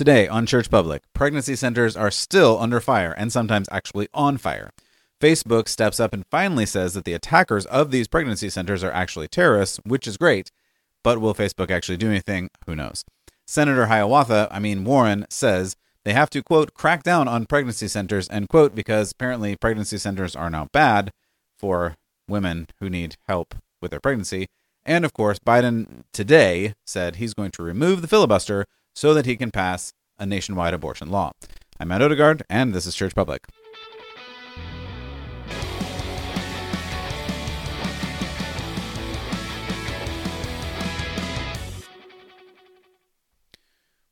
Today 0.00 0.26
on 0.26 0.46
Church 0.46 0.70
Public, 0.70 1.02
pregnancy 1.12 1.54
centers 1.54 1.94
are 1.94 2.10
still 2.10 2.58
under 2.58 2.80
fire 2.80 3.12
and 3.18 3.30
sometimes 3.30 3.68
actually 3.70 4.08
on 4.14 4.38
fire. 4.38 4.70
Facebook 5.20 5.68
steps 5.68 6.00
up 6.00 6.14
and 6.14 6.24
finally 6.30 6.64
says 6.64 6.94
that 6.94 7.04
the 7.04 7.12
attackers 7.12 7.66
of 7.66 7.90
these 7.90 8.08
pregnancy 8.08 8.48
centers 8.48 8.82
are 8.82 8.92
actually 8.92 9.28
terrorists, 9.28 9.78
which 9.84 10.06
is 10.06 10.16
great. 10.16 10.50
But 11.04 11.20
will 11.20 11.34
Facebook 11.34 11.70
actually 11.70 11.98
do 11.98 12.08
anything? 12.08 12.48
Who 12.64 12.74
knows? 12.74 13.04
Senator 13.46 13.88
Hiawatha, 13.88 14.48
I 14.50 14.58
mean 14.58 14.84
Warren, 14.84 15.26
says 15.28 15.76
they 16.06 16.14
have 16.14 16.30
to, 16.30 16.42
quote, 16.42 16.72
crack 16.72 17.02
down 17.02 17.28
on 17.28 17.44
pregnancy 17.44 17.86
centers, 17.86 18.26
end 18.30 18.48
quote, 18.48 18.74
because 18.74 19.12
apparently 19.12 19.54
pregnancy 19.54 19.98
centers 19.98 20.34
are 20.34 20.48
now 20.48 20.68
bad 20.72 21.10
for 21.58 21.96
women 22.26 22.68
who 22.78 22.88
need 22.88 23.16
help 23.28 23.54
with 23.82 23.90
their 23.90 24.00
pregnancy. 24.00 24.46
And 24.82 25.04
of 25.04 25.12
course, 25.12 25.38
Biden 25.38 26.04
today 26.10 26.72
said 26.86 27.16
he's 27.16 27.34
going 27.34 27.50
to 27.50 27.62
remove 27.62 28.00
the 28.00 28.08
filibuster 28.08 28.64
so 28.94 29.14
that 29.14 29.26
he 29.26 29.36
can 29.36 29.50
pass 29.50 29.92
a 30.18 30.26
nationwide 30.26 30.74
abortion 30.74 31.10
law. 31.10 31.32
I'm 31.78 31.88
Matt 31.88 32.02
Odegaard, 32.02 32.42
and 32.50 32.74
this 32.74 32.86
is 32.86 32.94
Church 32.94 33.14
Public. 33.14 33.46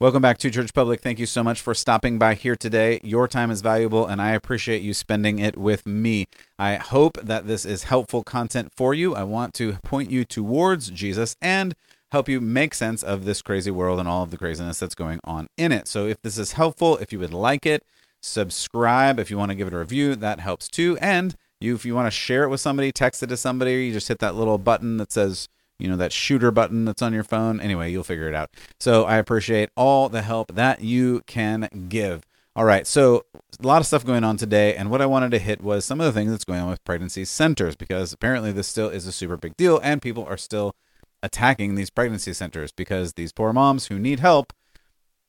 Welcome 0.00 0.22
back 0.22 0.38
to 0.38 0.50
Church 0.50 0.72
Public. 0.72 1.00
Thank 1.00 1.18
you 1.18 1.26
so 1.26 1.42
much 1.42 1.60
for 1.60 1.74
stopping 1.74 2.20
by 2.20 2.34
here 2.34 2.54
today. 2.54 3.00
Your 3.02 3.26
time 3.26 3.50
is 3.50 3.62
valuable, 3.62 4.06
and 4.06 4.22
I 4.22 4.30
appreciate 4.30 4.80
you 4.80 4.94
spending 4.94 5.40
it 5.40 5.56
with 5.56 5.86
me. 5.86 6.26
I 6.56 6.76
hope 6.76 7.18
that 7.20 7.48
this 7.48 7.66
is 7.66 7.82
helpful 7.82 8.22
content 8.22 8.70
for 8.76 8.94
you. 8.94 9.16
I 9.16 9.24
want 9.24 9.54
to 9.54 9.72
point 9.82 10.12
you 10.12 10.24
towards 10.24 10.90
Jesus 10.90 11.34
and 11.42 11.74
help 12.10 12.28
you 12.28 12.40
make 12.40 12.74
sense 12.74 13.02
of 13.02 13.24
this 13.24 13.42
crazy 13.42 13.70
world 13.70 13.98
and 14.00 14.08
all 14.08 14.22
of 14.22 14.30
the 14.30 14.38
craziness 14.38 14.78
that's 14.78 14.94
going 14.94 15.20
on 15.24 15.48
in 15.56 15.72
it. 15.72 15.88
So, 15.88 16.06
if 16.06 16.20
this 16.22 16.38
is 16.38 16.52
helpful, 16.52 16.96
if 16.98 17.12
you 17.12 17.18
would 17.18 17.34
like 17.34 17.66
it, 17.66 17.84
subscribe. 18.20 19.18
If 19.18 19.30
you 19.30 19.38
want 19.38 19.50
to 19.50 19.54
give 19.54 19.68
it 19.68 19.74
a 19.74 19.78
review, 19.78 20.16
that 20.16 20.40
helps 20.40 20.68
too. 20.68 20.98
And 21.00 21.36
you, 21.60 21.74
if 21.74 21.84
you 21.84 21.94
want 21.94 22.06
to 22.06 22.10
share 22.10 22.44
it 22.44 22.48
with 22.48 22.60
somebody, 22.60 22.92
text 22.92 23.22
it 23.22 23.28
to 23.28 23.36
somebody, 23.36 23.86
you 23.86 23.92
just 23.92 24.08
hit 24.08 24.20
that 24.20 24.34
little 24.34 24.58
button 24.58 24.96
that 24.98 25.12
says 25.12 25.48
you 25.78 25.88
know 25.88 25.96
that 25.96 26.12
shooter 26.12 26.50
button 26.50 26.84
that's 26.84 27.02
on 27.02 27.12
your 27.12 27.24
phone 27.24 27.60
anyway 27.60 27.90
you'll 27.90 28.04
figure 28.04 28.28
it 28.28 28.34
out 28.34 28.50
so 28.80 29.04
i 29.04 29.16
appreciate 29.16 29.70
all 29.76 30.08
the 30.08 30.22
help 30.22 30.54
that 30.54 30.80
you 30.80 31.22
can 31.26 31.68
give 31.88 32.26
all 32.56 32.64
right 32.64 32.86
so 32.86 33.24
a 33.62 33.66
lot 33.66 33.80
of 33.80 33.86
stuff 33.86 34.04
going 34.04 34.24
on 34.24 34.36
today 34.36 34.74
and 34.74 34.90
what 34.90 35.00
i 35.00 35.06
wanted 35.06 35.30
to 35.30 35.38
hit 35.38 35.62
was 35.62 35.84
some 35.84 36.00
of 36.00 36.06
the 36.06 36.12
things 36.12 36.30
that's 36.30 36.44
going 36.44 36.60
on 36.60 36.70
with 36.70 36.82
pregnancy 36.84 37.24
centers 37.24 37.76
because 37.76 38.12
apparently 38.12 38.52
this 38.52 38.66
still 38.66 38.88
is 38.88 39.06
a 39.06 39.12
super 39.12 39.36
big 39.36 39.56
deal 39.56 39.78
and 39.82 40.02
people 40.02 40.24
are 40.24 40.36
still 40.36 40.74
attacking 41.22 41.74
these 41.74 41.90
pregnancy 41.90 42.32
centers 42.32 42.72
because 42.72 43.14
these 43.14 43.32
poor 43.32 43.52
moms 43.52 43.86
who 43.86 43.98
need 43.98 44.20
help 44.20 44.52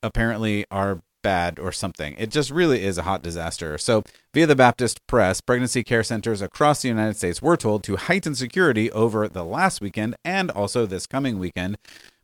apparently 0.04 0.66
are 0.72 1.02
bad 1.22 1.60
or 1.60 1.72
something. 1.72 2.16
It 2.18 2.32
just 2.32 2.52
really 2.52 2.84
is 2.84 2.98
a 2.98 3.04
hot 3.04 3.22
disaster. 3.22 3.78
So, 3.78 4.04
via 4.34 4.48
the 4.48 4.56
Baptist 4.56 5.06
Press, 5.08 5.42
pregnancy 5.42 5.84
care 5.84 6.04
centers 6.04 6.42
across 6.42 6.82
the 6.82 6.88
United 6.88 7.18
States 7.18 7.42
were 7.42 7.58
told 7.58 7.84
to 7.84 7.98
heighten 7.98 8.36
security 8.36 8.92
over 8.92 9.28
the 9.28 9.44
last 9.44 9.82
weekend 9.82 10.16
and 10.24 10.50
also 10.52 10.86
this 10.86 11.08
coming 11.08 11.40
weekend 11.40 11.78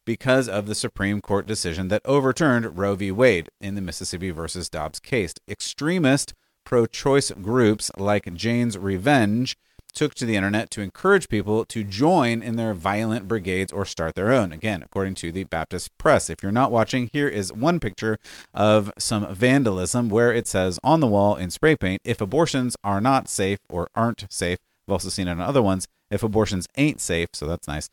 because 0.05 0.47
of 0.47 0.67
the 0.67 0.75
Supreme 0.75 1.19
Court 1.19 1.47
decision 1.47 1.87
that 1.89 2.01
overturned 2.05 2.77
Roe 2.77 2.95
v. 2.95 3.11
Wade 3.11 3.49
in 3.59 3.75
the 3.75 3.81
Mississippi 3.81 4.29
versus 4.29 4.69
Dobbs 4.69 4.99
case. 4.99 5.33
Extremist 5.47 6.33
pro 6.63 6.85
choice 6.85 7.31
groups 7.31 7.91
like 7.97 8.33
Jane's 8.33 8.77
Revenge 8.77 9.57
took 9.95 10.13
to 10.15 10.25
the 10.25 10.35
internet 10.35 10.69
to 10.71 10.81
encourage 10.81 11.29
people 11.29 11.65
to 11.65 11.83
join 11.83 12.43
in 12.43 12.57
their 12.57 12.73
violent 12.73 13.27
brigades 13.27 13.71
or 13.73 13.85
start 13.85 14.13
their 14.15 14.31
own. 14.31 14.51
Again, 14.51 14.83
according 14.83 15.15
to 15.15 15.31
the 15.31 15.45
Baptist 15.45 15.97
Press. 15.97 16.29
If 16.29 16.43
you're 16.43 16.51
not 16.51 16.71
watching, 16.71 17.09
here 17.11 17.27
is 17.27 17.51
one 17.51 17.79
picture 17.79 18.19
of 18.53 18.91
some 18.99 19.33
vandalism 19.33 20.09
where 20.09 20.31
it 20.31 20.47
says 20.47 20.79
on 20.83 20.99
the 20.99 21.07
wall 21.07 21.35
in 21.35 21.49
spray 21.49 21.75
paint 21.75 22.01
if 22.03 22.21
abortions 22.21 22.75
are 22.83 23.01
not 23.01 23.29
safe 23.29 23.59
or 23.69 23.89
aren't 23.95 24.25
safe, 24.29 24.59
I've 24.87 24.93
also 24.93 25.09
seen 25.09 25.27
it 25.27 25.31
on 25.31 25.41
other 25.41 25.61
ones, 25.61 25.87
if 26.11 26.21
abortions 26.21 26.67
ain't 26.77 27.01
safe, 27.01 27.29
so 27.33 27.47
that's 27.47 27.67
nice, 27.67 27.89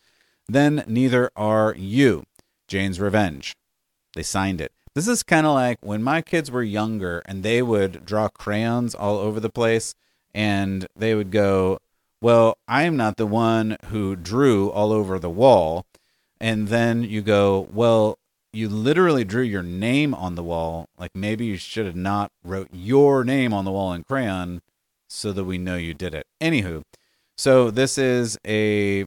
then 0.49 0.85
neither 0.87 1.31
are 1.37 1.75
you. 1.79 2.25
Jane's 2.69 3.01
Revenge. 3.01 3.55
They 4.15 4.23
signed 4.23 4.61
it. 4.61 4.73
This 4.95 5.09
is 5.09 5.23
kind 5.23 5.47
of 5.47 5.55
like 5.55 5.79
when 5.81 6.03
my 6.03 6.21
kids 6.21 6.51
were 6.51 6.63
younger 6.63 7.23
and 7.25 7.43
they 7.43 7.63
would 7.63 8.05
draw 8.05 8.29
crayons 8.29 8.95
all 8.95 9.17
over 9.17 9.41
the 9.41 9.49
place 9.49 9.95
and 10.35 10.87
they 10.95 11.15
would 11.15 11.31
go, 11.31 11.79
well, 12.23 12.57
I'm 12.69 12.97
not 12.97 13.17
the 13.17 13.27
one 13.27 13.77
who 13.87 14.15
drew 14.15 14.71
all 14.71 14.93
over 14.93 15.19
the 15.19 15.29
wall. 15.29 15.85
And 16.41 16.69
then 16.69 17.03
you 17.03 17.21
go, 17.21 17.69
well, 17.73 18.17
you 18.53 18.69
literally 18.69 19.25
drew 19.25 19.43
your 19.43 19.63
name 19.65 20.15
on 20.15 20.37
the 20.37 20.43
wall. 20.43 20.89
Like 20.97 21.11
maybe 21.17 21.47
you 21.47 21.57
should 21.57 21.85
have 21.85 21.97
not 21.97 22.31
wrote 22.45 22.69
your 22.73 23.25
name 23.25 23.53
on 23.53 23.65
the 23.65 23.73
wall 23.73 23.93
in 23.93 24.05
crayon 24.05 24.63
so 25.09 25.33
that 25.33 25.45
we 25.45 25.59
know 25.59 25.77
you 25.77 25.95
did 25.95 26.15
it. 26.15 26.27
Anywho, 26.41 26.83
so 27.37 27.73
this 27.73 27.99
is 27.99 28.39
a 28.47 29.03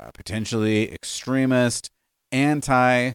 uh, 0.00 0.10
potentially 0.14 0.90
extremist, 0.92 1.90
anti 2.32 3.12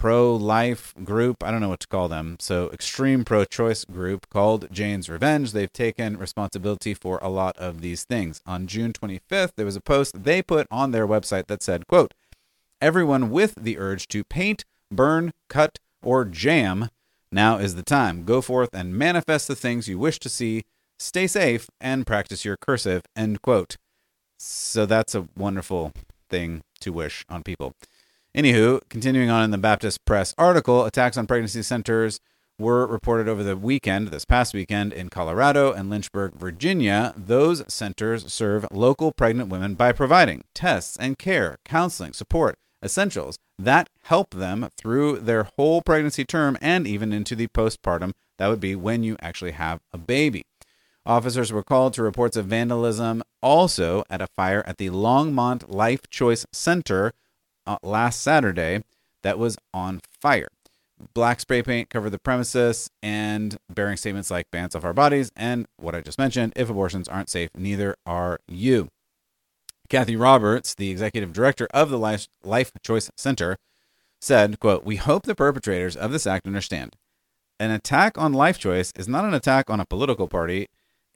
pro 0.00 0.34
life 0.34 0.94
group. 1.04 1.44
I 1.44 1.50
don't 1.50 1.60
know 1.60 1.68
what 1.68 1.80
to 1.80 1.86
call 1.86 2.08
them. 2.08 2.38
So, 2.40 2.70
extreme 2.72 3.22
pro 3.22 3.44
choice 3.44 3.84
group 3.84 4.30
called 4.30 4.66
Jane's 4.72 5.10
Revenge. 5.10 5.52
They've 5.52 5.70
taken 5.70 6.16
responsibility 6.16 6.94
for 6.94 7.18
a 7.20 7.28
lot 7.28 7.54
of 7.58 7.82
these 7.82 8.04
things. 8.04 8.40
On 8.46 8.66
June 8.66 8.94
25th, 8.94 9.52
there 9.56 9.66
was 9.66 9.76
a 9.76 9.80
post 9.82 10.24
they 10.24 10.40
put 10.40 10.66
on 10.70 10.92
their 10.92 11.06
website 11.06 11.48
that 11.48 11.62
said, 11.62 11.86
quote, 11.86 12.14
Everyone 12.80 13.28
with 13.28 13.54
the 13.56 13.76
urge 13.76 14.08
to 14.08 14.24
paint, 14.24 14.64
burn, 14.90 15.34
cut, 15.50 15.78
or 16.02 16.24
jam, 16.24 16.88
now 17.30 17.58
is 17.58 17.74
the 17.74 17.82
time. 17.82 18.24
Go 18.24 18.40
forth 18.40 18.70
and 18.72 18.96
manifest 18.96 19.48
the 19.48 19.54
things 19.54 19.86
you 19.86 19.98
wish 19.98 20.18
to 20.20 20.30
see. 20.30 20.64
Stay 20.98 21.26
safe 21.26 21.68
and 21.78 22.06
practice 22.06 22.42
your 22.42 22.56
cursive. 22.56 23.02
End 23.14 23.42
quote. 23.42 23.76
So 24.38 24.86
that's 24.86 25.14
a 25.14 25.28
wonderful 25.36 25.92
thing 26.30 26.62
to 26.80 26.90
wish 26.90 27.26
on 27.28 27.42
people. 27.42 27.74
Anywho, 28.36 28.80
continuing 28.88 29.28
on 29.28 29.42
in 29.42 29.50
the 29.50 29.58
Baptist 29.58 30.04
Press 30.04 30.36
article, 30.38 30.84
attacks 30.84 31.16
on 31.16 31.26
pregnancy 31.26 31.62
centers 31.62 32.20
were 32.60 32.86
reported 32.86 33.26
over 33.26 33.42
the 33.42 33.56
weekend, 33.56 34.08
this 34.08 34.24
past 34.24 34.54
weekend, 34.54 34.92
in 34.92 35.08
Colorado 35.08 35.72
and 35.72 35.90
Lynchburg, 35.90 36.34
Virginia. 36.34 37.12
Those 37.16 37.64
centers 37.66 38.32
serve 38.32 38.68
local 38.70 39.10
pregnant 39.10 39.48
women 39.48 39.74
by 39.74 39.90
providing 39.90 40.44
tests 40.54 40.96
and 40.96 41.18
care, 41.18 41.56
counseling, 41.64 42.12
support, 42.12 42.56
essentials 42.84 43.36
that 43.58 43.88
help 44.04 44.30
them 44.30 44.68
through 44.76 45.18
their 45.18 45.48
whole 45.56 45.82
pregnancy 45.82 46.24
term 46.24 46.56
and 46.60 46.86
even 46.86 47.12
into 47.12 47.34
the 47.34 47.48
postpartum. 47.48 48.12
That 48.38 48.46
would 48.46 48.60
be 48.60 48.76
when 48.76 49.02
you 49.02 49.16
actually 49.20 49.52
have 49.52 49.80
a 49.92 49.98
baby. 49.98 50.44
Officers 51.04 51.52
were 51.52 51.64
called 51.64 51.94
to 51.94 52.02
reports 52.04 52.36
of 52.36 52.46
vandalism 52.46 53.24
also 53.42 54.04
at 54.08 54.22
a 54.22 54.28
fire 54.28 54.62
at 54.68 54.78
the 54.78 54.90
Longmont 54.90 55.64
Life 55.68 56.08
Choice 56.10 56.46
Center 56.52 57.12
Uh, 57.70 57.76
last 57.84 58.20
Saturday 58.20 58.82
that 59.22 59.38
was 59.38 59.56
on 59.72 60.00
fire. 60.20 60.48
Black 61.14 61.38
spray 61.38 61.62
paint 61.62 61.88
covered 61.88 62.10
the 62.10 62.18
premises 62.18 62.90
and 63.00 63.58
bearing 63.72 63.96
statements 63.96 64.28
like 64.28 64.50
bands 64.50 64.74
off 64.74 64.84
our 64.84 64.92
bodies 64.92 65.30
and 65.36 65.66
what 65.76 65.94
I 65.94 66.00
just 66.00 66.18
mentioned 66.18 66.52
if 66.56 66.68
abortions 66.68 67.06
aren't 67.06 67.30
safe, 67.30 67.50
neither 67.56 67.94
are 68.04 68.40
you. 68.48 68.88
Kathy 69.88 70.16
Roberts, 70.16 70.74
the 70.74 70.90
executive 70.90 71.32
director 71.32 71.68
of 71.72 71.90
the 71.90 71.98
Life, 71.98 72.26
Life 72.42 72.72
Choice 72.82 73.08
Center, 73.16 73.56
said, 74.20 74.58
quote, 74.58 74.84
We 74.84 74.96
hope 74.96 75.22
the 75.22 75.36
perpetrators 75.36 75.94
of 75.94 76.10
this 76.10 76.26
act 76.26 76.48
understand. 76.48 76.96
An 77.60 77.70
attack 77.70 78.18
on 78.18 78.32
life 78.32 78.58
choice 78.58 78.92
is 78.96 79.06
not 79.06 79.24
an 79.24 79.32
attack 79.32 79.70
on 79.70 79.78
a 79.78 79.86
political 79.86 80.26
party. 80.26 80.66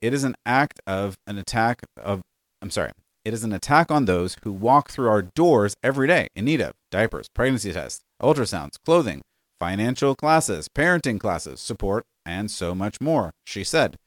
It 0.01 0.13
is 0.13 0.23
an 0.23 0.35
act 0.45 0.79
of 0.87 1.17
an 1.27 1.37
attack 1.37 1.81
of 2.01 2.21
I'm 2.61 2.69
sorry. 2.69 2.91
It 3.25 3.33
is 3.33 3.43
an 3.43 3.53
attack 3.53 3.89
on 3.89 4.05
those 4.05 4.37
who 4.43 4.53
walk 4.53 4.91
through 4.91 5.09
our 5.09 5.23
doors 5.23 5.75
every 5.81 6.07
day 6.07 6.27
in 6.35 6.45
need 6.45 6.61
of 6.61 6.73
diapers, 6.91 7.27
pregnancy 7.27 7.73
tests, 7.73 8.01
ultrasounds, 8.21 8.75
clothing, 8.85 9.23
financial 9.59 10.13
classes, 10.13 10.69
parenting 10.69 11.19
classes, 11.19 11.59
support, 11.59 12.05
and 12.23 12.51
so 12.51 12.75
much 12.75 13.01
more, 13.01 13.31
she 13.43 13.63
said. 13.63 13.97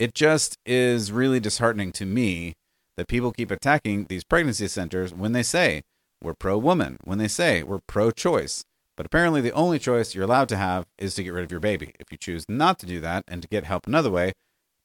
It 0.00 0.12
just 0.12 0.58
is 0.66 1.12
really 1.12 1.38
disheartening 1.38 1.92
to 1.92 2.04
me 2.04 2.54
that 2.96 3.06
people 3.06 3.30
keep 3.30 3.52
attacking 3.52 4.06
these 4.08 4.24
pregnancy 4.24 4.66
centers 4.66 5.14
when 5.14 5.30
they 5.30 5.44
say 5.44 5.82
we're 6.20 6.34
pro 6.34 6.58
woman, 6.58 6.96
when 7.04 7.18
they 7.18 7.28
say 7.28 7.62
we're 7.62 7.80
pro 7.86 8.10
choice. 8.10 8.64
But 8.96 9.06
apparently, 9.06 9.40
the 9.40 9.52
only 9.52 9.78
choice 9.78 10.14
you're 10.14 10.24
allowed 10.24 10.48
to 10.48 10.56
have 10.56 10.86
is 10.98 11.14
to 11.14 11.22
get 11.22 11.32
rid 11.32 11.44
of 11.44 11.52
your 11.52 11.60
baby. 11.60 11.92
If 12.00 12.10
you 12.10 12.18
choose 12.18 12.44
not 12.48 12.80
to 12.80 12.86
do 12.86 12.98
that 13.00 13.22
and 13.28 13.40
to 13.42 13.48
get 13.48 13.64
help 13.64 13.86
another 13.86 14.10
way, 14.10 14.32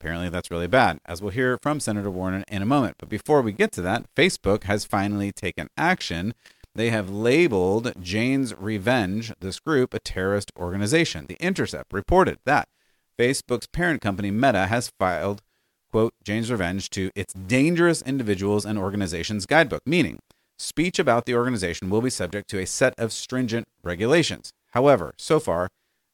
Apparently, 0.01 0.30
that's 0.30 0.50
really 0.50 0.65
bad, 0.65 0.98
as 1.06 1.21
we'll 1.21 1.30
hear 1.30 1.59
from 1.62 1.80
Senator 1.80 2.09
Warren 2.09 2.44
in 2.48 2.63
a 2.63 2.65
moment. 2.65 2.95
But 2.98 3.07
before 3.07 3.44
we 3.44 3.51
get 3.51 3.71
to 3.74 3.83
that, 3.83 4.07
Facebook 4.15 4.63
has 4.63 4.83
finally 4.83 5.31
taken 5.31 5.68
action. 5.77 6.33
They 6.74 6.89
have 6.89 7.12
labeled 7.12 7.94
Jane's 8.01 8.56
Revenge, 8.57 9.31
this 9.39 9.59
group, 9.59 9.94
a 9.94 10.00
terrorist 10.00 10.51
organization. 10.57 11.27
The 11.27 11.38
Intercept 11.39 11.94
reported 11.94 12.39
that 12.45 12.68
Facebook's 13.15 13.68
parent 13.68 14.01
company, 14.01 14.31
Meta, 14.31 14.65
has 14.65 14.92
filed, 14.98 15.44
quote, 15.92 16.15
Jane's 16.24 16.50
Revenge 16.50 16.89
to 16.89 17.12
its 17.13 17.36
Dangerous 17.36 18.01
Individuals 18.01 18.65
and 18.65 18.80
Organizations 18.80 19.45
Guidebook, 19.45 19.83
meaning 19.86 20.18
speech 20.57 20.98
about 20.98 21.27
the 21.27 21.36
organization 21.36 21.92
will 21.92 22.01
be 22.01 22.09
subject 22.09 22.50
to 22.50 22.57
a 22.57 22.65
set 22.65 22.95
of 22.98 23.13
stringent 23.13 23.68
regulations. 23.83 24.51
However, 24.71 25.13
so 25.19 25.39
far, 25.39 25.69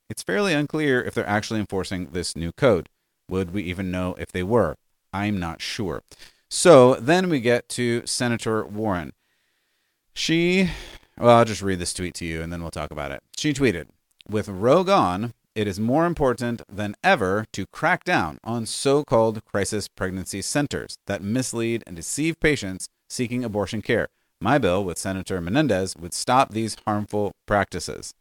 it's 0.09 0.23
fairly 0.23 0.51
unclear 0.51 1.01
if 1.01 1.13
they're 1.13 1.25
actually 1.25 1.61
enforcing 1.61 2.07
this 2.07 2.35
new 2.35 2.51
code. 2.51 2.89
Would 3.29 3.51
we 3.53 3.63
even 3.63 3.91
know 3.91 4.15
if 4.17 4.31
they 4.31 4.43
were? 4.43 4.77
I'm 5.13 5.39
not 5.39 5.61
sure. 5.61 6.03
So 6.49 6.95
then 6.95 7.29
we 7.29 7.39
get 7.39 7.67
to 7.69 8.05
Senator 8.05 8.65
Warren. 8.65 9.13
She, 10.13 10.69
well, 11.17 11.37
I'll 11.37 11.45
just 11.45 11.61
read 11.61 11.79
this 11.79 11.93
tweet 11.93 12.13
to 12.15 12.25
you 12.25 12.41
and 12.41 12.51
then 12.51 12.61
we'll 12.61 12.71
talk 12.71 12.91
about 12.91 13.11
it. 13.11 13.21
She 13.35 13.53
tweeted 13.53 13.87
With 14.29 14.47
Roe 14.47 14.83
gone, 14.83 15.33
it 15.55 15.67
is 15.67 15.79
more 15.79 16.05
important 16.05 16.61
than 16.69 16.95
ever 17.03 17.45
to 17.53 17.65
crack 17.65 18.03
down 18.03 18.37
on 18.43 18.65
so 18.65 19.03
called 19.03 19.43
crisis 19.43 19.87
pregnancy 19.87 20.41
centers 20.41 20.97
that 21.07 21.23
mislead 21.23 21.83
and 21.87 21.95
deceive 21.95 22.39
patients 22.39 22.87
seeking 23.09 23.43
abortion 23.43 23.81
care. 23.81 24.07
My 24.39 24.59
bill 24.59 24.83
with 24.83 24.99
Senator 24.99 25.41
Menendez 25.41 25.95
would 25.97 26.13
stop 26.13 26.51
these 26.51 26.77
harmful 26.85 27.31
practices. 27.47 28.13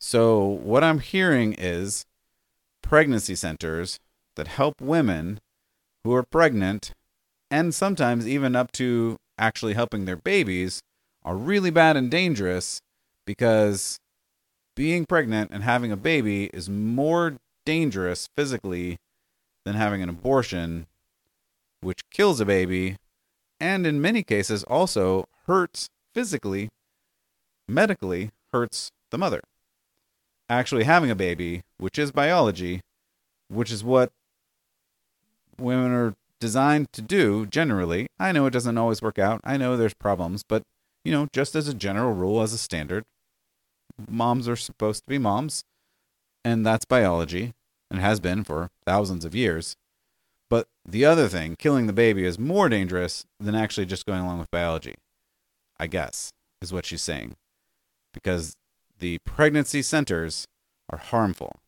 So, 0.00 0.44
what 0.44 0.82
I'm 0.82 0.98
hearing 0.98 1.54
is 1.56 2.04
pregnancy 2.82 3.36
centers 3.36 4.00
that 4.38 4.48
help 4.48 4.80
women 4.80 5.40
who 6.04 6.14
are 6.14 6.22
pregnant 6.22 6.92
and 7.50 7.74
sometimes 7.74 8.26
even 8.26 8.56
up 8.56 8.72
to 8.72 9.16
actually 9.36 9.74
helping 9.74 10.04
their 10.04 10.16
babies 10.16 10.80
are 11.24 11.36
really 11.36 11.70
bad 11.70 11.96
and 11.96 12.10
dangerous 12.10 12.80
because 13.26 13.98
being 14.76 15.04
pregnant 15.04 15.50
and 15.52 15.64
having 15.64 15.92
a 15.92 15.96
baby 15.96 16.44
is 16.54 16.70
more 16.70 17.36
dangerous 17.66 18.28
physically 18.36 18.96
than 19.64 19.74
having 19.74 20.02
an 20.02 20.08
abortion, 20.08 20.86
which 21.80 22.00
kills 22.10 22.40
a 22.40 22.46
baby 22.46 22.96
and 23.60 23.86
in 23.86 24.00
many 24.00 24.22
cases 24.22 24.62
also 24.64 25.26
hurts 25.46 25.88
physically, 26.14 26.68
medically 27.66 28.30
hurts 28.52 28.90
the 29.10 29.18
mother. 29.18 29.40
Actually, 30.48 30.84
having 30.84 31.10
a 31.10 31.16
baby, 31.16 31.62
which 31.76 31.98
is 31.98 32.12
biology, 32.12 32.80
which 33.48 33.72
is 33.72 33.82
what 33.82 34.10
women 35.58 35.92
are 35.92 36.14
designed 36.40 36.92
to 36.92 37.02
do 37.02 37.46
generally. 37.46 38.06
I 38.18 38.32
know 38.32 38.46
it 38.46 38.52
doesn't 38.52 38.78
always 38.78 39.02
work 39.02 39.18
out. 39.18 39.40
I 39.44 39.56
know 39.56 39.76
there's 39.76 39.94
problems, 39.94 40.42
but 40.42 40.62
you 41.04 41.12
know, 41.12 41.28
just 41.32 41.54
as 41.54 41.68
a 41.68 41.74
general 41.74 42.12
rule, 42.12 42.42
as 42.42 42.52
a 42.52 42.58
standard, 42.58 43.04
moms 44.08 44.48
are 44.48 44.56
supposed 44.56 45.04
to 45.04 45.08
be 45.08 45.18
moms, 45.18 45.64
and 46.44 46.64
that's 46.64 46.84
biology, 46.84 47.54
and 47.90 48.00
has 48.00 48.20
been 48.20 48.44
for 48.44 48.70
thousands 48.86 49.24
of 49.24 49.34
years. 49.34 49.76
But 50.50 50.66
the 50.86 51.04
other 51.04 51.28
thing, 51.28 51.56
killing 51.58 51.86
the 51.86 51.92
baby, 51.92 52.24
is 52.24 52.38
more 52.38 52.68
dangerous 52.68 53.24
than 53.38 53.54
actually 53.54 53.86
just 53.86 54.06
going 54.06 54.20
along 54.20 54.38
with 54.38 54.50
biology, 54.50 54.94
I 55.78 55.86
guess, 55.86 56.30
is 56.62 56.72
what 56.72 56.86
she's 56.86 57.02
saying. 57.02 57.36
Because 58.14 58.54
the 58.98 59.18
pregnancy 59.18 59.82
centers 59.82 60.46
are 60.90 60.98
harmful. 60.98 61.60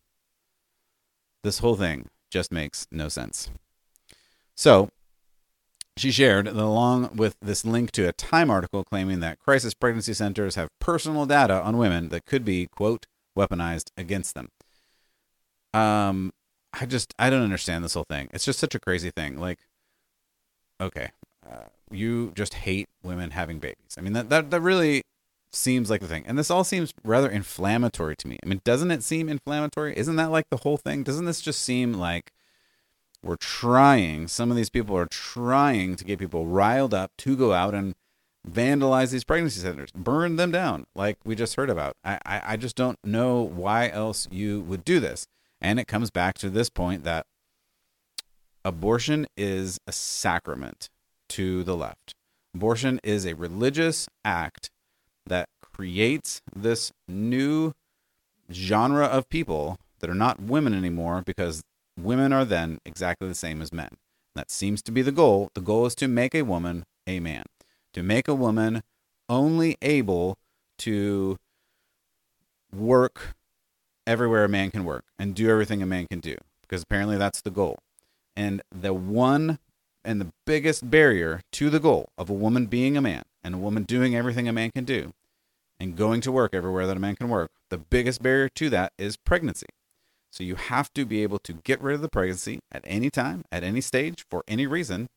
This 1.42 1.58
whole 1.58 1.76
thing 1.76 2.08
just 2.30 2.52
makes 2.52 2.86
no 2.90 3.08
sense. 3.08 3.50
So, 4.54 4.90
she 5.96 6.10
shared, 6.10 6.48
along 6.48 7.16
with 7.16 7.36
this 7.40 7.64
link 7.64 7.90
to 7.92 8.08
a 8.08 8.12
Time 8.12 8.50
article 8.50 8.84
claiming 8.84 9.20
that 9.20 9.38
crisis 9.38 9.74
pregnancy 9.74 10.14
centers 10.14 10.54
have 10.54 10.68
personal 10.78 11.26
data 11.26 11.60
on 11.62 11.76
women 11.76 12.08
that 12.08 12.24
could 12.24 12.44
be, 12.44 12.66
quote, 12.66 13.06
weaponized 13.36 13.90
against 13.96 14.34
them. 14.34 14.50
Um, 15.74 16.32
I 16.72 16.86
just, 16.86 17.14
I 17.18 17.30
don't 17.30 17.42
understand 17.42 17.84
this 17.84 17.94
whole 17.94 18.06
thing. 18.08 18.28
It's 18.32 18.44
just 18.44 18.58
such 18.58 18.74
a 18.74 18.80
crazy 18.80 19.10
thing. 19.10 19.38
Like, 19.38 19.58
okay, 20.80 21.10
uh, 21.48 21.64
you 21.90 22.32
just 22.34 22.54
hate 22.54 22.88
women 23.02 23.32
having 23.32 23.58
babies. 23.58 23.96
I 23.98 24.00
mean, 24.00 24.14
that, 24.14 24.30
that, 24.30 24.50
that 24.50 24.60
really 24.60 25.02
seems 25.52 25.90
like 25.90 26.00
the 26.00 26.08
thing. 26.08 26.24
And 26.26 26.38
this 26.38 26.50
all 26.50 26.64
seems 26.64 26.94
rather 27.04 27.28
inflammatory 27.28 28.16
to 28.16 28.28
me. 28.28 28.38
I 28.42 28.48
mean, 28.48 28.60
doesn't 28.64 28.90
it 28.90 29.02
seem 29.02 29.28
inflammatory? 29.28 29.96
Isn't 29.96 30.16
that 30.16 30.30
like 30.30 30.48
the 30.50 30.58
whole 30.58 30.76
thing? 30.76 31.02
Doesn't 31.02 31.24
this 31.24 31.40
just 31.40 31.60
seem 31.60 31.92
like 31.92 32.32
we're 33.22 33.36
trying, 33.36 34.28
some 34.28 34.50
of 34.50 34.56
these 34.56 34.70
people 34.70 34.96
are 34.96 35.06
trying 35.06 35.96
to 35.96 36.04
get 36.04 36.18
people 36.18 36.46
riled 36.46 36.94
up 36.94 37.10
to 37.18 37.36
go 37.36 37.52
out 37.52 37.74
and 37.74 37.94
vandalize 38.48 39.10
these 39.10 39.24
pregnancy 39.24 39.60
centers, 39.60 39.90
burn 39.92 40.36
them 40.36 40.50
down, 40.50 40.84
like 40.94 41.18
we 41.24 41.34
just 41.34 41.56
heard 41.56 41.70
about. 41.70 41.94
I, 42.04 42.18
I, 42.24 42.42
I 42.46 42.56
just 42.56 42.76
don't 42.76 42.98
know 43.04 43.42
why 43.42 43.88
else 43.90 44.26
you 44.30 44.60
would 44.62 44.84
do 44.84 45.00
this. 45.00 45.26
And 45.60 45.78
it 45.78 45.86
comes 45.86 46.10
back 46.10 46.38
to 46.38 46.48
this 46.48 46.70
point 46.70 47.04
that 47.04 47.26
abortion 48.64 49.26
is 49.36 49.78
a 49.86 49.92
sacrament 49.92 50.88
to 51.30 51.62
the 51.62 51.76
left. 51.76 52.14
Abortion 52.54 52.98
is 53.04 53.26
a 53.26 53.34
religious 53.34 54.08
act 54.24 54.70
that 55.26 55.48
creates 55.60 56.40
this 56.54 56.92
new 57.06 57.72
genre 58.50 59.04
of 59.04 59.28
people 59.28 59.76
that 60.00 60.10
are 60.10 60.14
not 60.14 60.40
women 60.40 60.74
anymore 60.74 61.22
because 61.24 61.62
women 62.04 62.32
are 62.32 62.44
then 62.44 62.78
exactly 62.84 63.28
the 63.28 63.34
same 63.34 63.60
as 63.62 63.72
men. 63.72 63.96
That 64.34 64.50
seems 64.50 64.82
to 64.82 64.92
be 64.92 65.02
the 65.02 65.12
goal. 65.12 65.50
The 65.54 65.60
goal 65.60 65.86
is 65.86 65.94
to 65.96 66.08
make 66.08 66.34
a 66.34 66.42
woman 66.42 66.84
a 67.06 67.20
man, 67.20 67.44
to 67.92 68.02
make 68.02 68.28
a 68.28 68.34
woman 68.34 68.82
only 69.28 69.76
able 69.82 70.38
to 70.78 71.36
work 72.72 73.34
everywhere 74.06 74.44
a 74.44 74.48
man 74.48 74.70
can 74.70 74.84
work 74.84 75.04
and 75.18 75.34
do 75.34 75.50
everything 75.50 75.82
a 75.82 75.86
man 75.86 76.06
can 76.06 76.20
do, 76.20 76.36
because 76.62 76.82
apparently 76.82 77.16
that's 77.16 77.40
the 77.40 77.50
goal. 77.50 77.78
And 78.36 78.62
the 78.70 78.94
one 78.94 79.58
and 80.04 80.20
the 80.20 80.32
biggest 80.46 80.90
barrier 80.90 81.42
to 81.52 81.70
the 81.70 81.80
goal 81.80 82.08
of 82.16 82.30
a 82.30 82.34
woman 82.34 82.66
being 82.66 82.96
a 82.96 83.02
man 83.02 83.22
and 83.42 83.54
a 83.54 83.58
woman 83.58 83.82
doing 83.82 84.16
everything 84.16 84.48
a 84.48 84.52
man 84.52 84.70
can 84.70 84.84
do 84.84 85.12
and 85.78 85.96
going 85.96 86.20
to 86.20 86.32
work 86.32 86.54
everywhere 86.54 86.86
that 86.86 86.96
a 86.96 87.00
man 87.00 87.16
can 87.16 87.28
work, 87.28 87.50
the 87.68 87.78
biggest 87.78 88.22
barrier 88.22 88.48
to 88.48 88.70
that 88.70 88.92
is 88.98 89.16
pregnancy. 89.16 89.66
So 90.30 90.44
you 90.44 90.54
have 90.54 90.92
to 90.94 91.04
be 91.04 91.22
able 91.22 91.38
to 91.40 91.52
get 91.52 91.82
rid 91.82 91.96
of 91.96 92.02
the 92.02 92.08
pregnancy 92.08 92.60
at 92.70 92.84
any 92.86 93.10
time, 93.10 93.44
at 93.50 93.64
any 93.64 93.80
stage, 93.80 94.24
for 94.30 94.44
any 94.46 94.66
reason, 94.66 95.08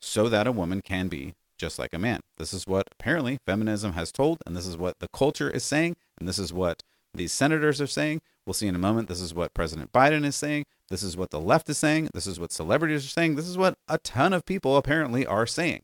so 0.00 0.28
that 0.28 0.46
a 0.46 0.52
woman 0.52 0.80
can 0.80 1.08
be 1.08 1.34
just 1.58 1.78
like 1.78 1.92
a 1.92 1.98
man. 1.98 2.20
This 2.38 2.52
is 2.52 2.66
what 2.66 2.88
apparently 2.92 3.38
feminism 3.46 3.92
has 3.92 4.10
told, 4.10 4.38
and 4.46 4.56
this 4.56 4.66
is 4.66 4.76
what 4.76 4.98
the 4.98 5.08
culture 5.08 5.50
is 5.50 5.64
saying, 5.64 5.96
and 6.18 6.28
this 6.28 6.38
is 6.38 6.52
what 6.52 6.82
these 7.12 7.32
senators 7.32 7.80
are 7.80 7.86
saying. 7.86 8.20
We'll 8.46 8.54
see 8.54 8.66
in 8.66 8.74
a 8.74 8.78
moment. 8.78 9.08
This 9.08 9.20
is 9.20 9.32
what 9.32 9.54
President 9.54 9.92
Biden 9.92 10.24
is 10.24 10.36
saying. 10.36 10.64
This 10.90 11.02
is 11.02 11.16
what 11.16 11.30
the 11.30 11.40
left 11.40 11.68
is 11.70 11.78
saying. 11.78 12.10
This 12.12 12.26
is 12.26 12.38
what 12.38 12.52
celebrities 12.52 13.06
are 13.06 13.08
saying. 13.08 13.36
This 13.36 13.48
is 13.48 13.56
what 13.56 13.78
a 13.88 13.98
ton 13.98 14.32
of 14.32 14.44
people 14.44 14.76
apparently 14.76 15.24
are 15.24 15.46
saying. 15.46 15.82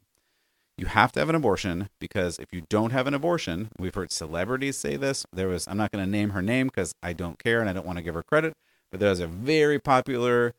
You 0.76 0.86
have 0.86 1.12
to 1.12 1.20
have 1.20 1.28
an 1.28 1.34
abortion 1.34 1.88
because 1.98 2.38
if 2.38 2.52
you 2.52 2.62
don't 2.68 2.90
have 2.90 3.06
an 3.06 3.14
abortion, 3.14 3.68
we've 3.78 3.94
heard 3.94 4.12
celebrities 4.12 4.76
say 4.76 4.96
this. 4.96 5.24
There 5.32 5.48
was, 5.48 5.68
I'm 5.68 5.76
not 5.76 5.92
going 5.92 6.04
to 6.04 6.10
name 6.10 6.30
her 6.30 6.42
name 6.42 6.66
because 6.66 6.94
I 7.02 7.12
don't 7.12 7.38
care 7.38 7.60
and 7.60 7.68
I 7.68 7.72
don't 7.72 7.86
want 7.86 7.98
to 7.98 8.02
give 8.02 8.14
her 8.14 8.22
credit, 8.22 8.54
but 8.90 9.00
there 9.00 9.10
was 9.10 9.20
a 9.20 9.26
very 9.26 9.78
popular 9.78 10.54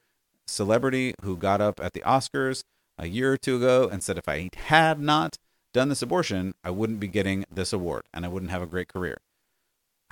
celebrity 0.48 1.14
who 1.24 1.38
got 1.38 1.62
up 1.62 1.80
at 1.82 1.94
the 1.94 2.02
Oscars 2.02 2.64
a 2.98 3.08
year 3.08 3.34
or 3.34 3.38
two 3.38 3.58
ago 3.58 3.90
and 3.92 4.04
said, 4.04 4.18
if 4.18 4.28
I 4.28 4.50
had 4.56 5.00
not 5.00 5.38
done 5.74 5.90
this 5.90 6.02
abortion, 6.02 6.54
I 6.64 6.70
wouldn't 6.70 7.00
be 7.00 7.08
getting 7.08 7.46
this 7.52 7.74
award 7.74 8.04
and 8.14 8.26
I 8.26 8.28
wouldn't 8.28 8.52
have 8.52 8.62
a 8.62 8.68
great 8.68 8.88
career. 8.88 9.18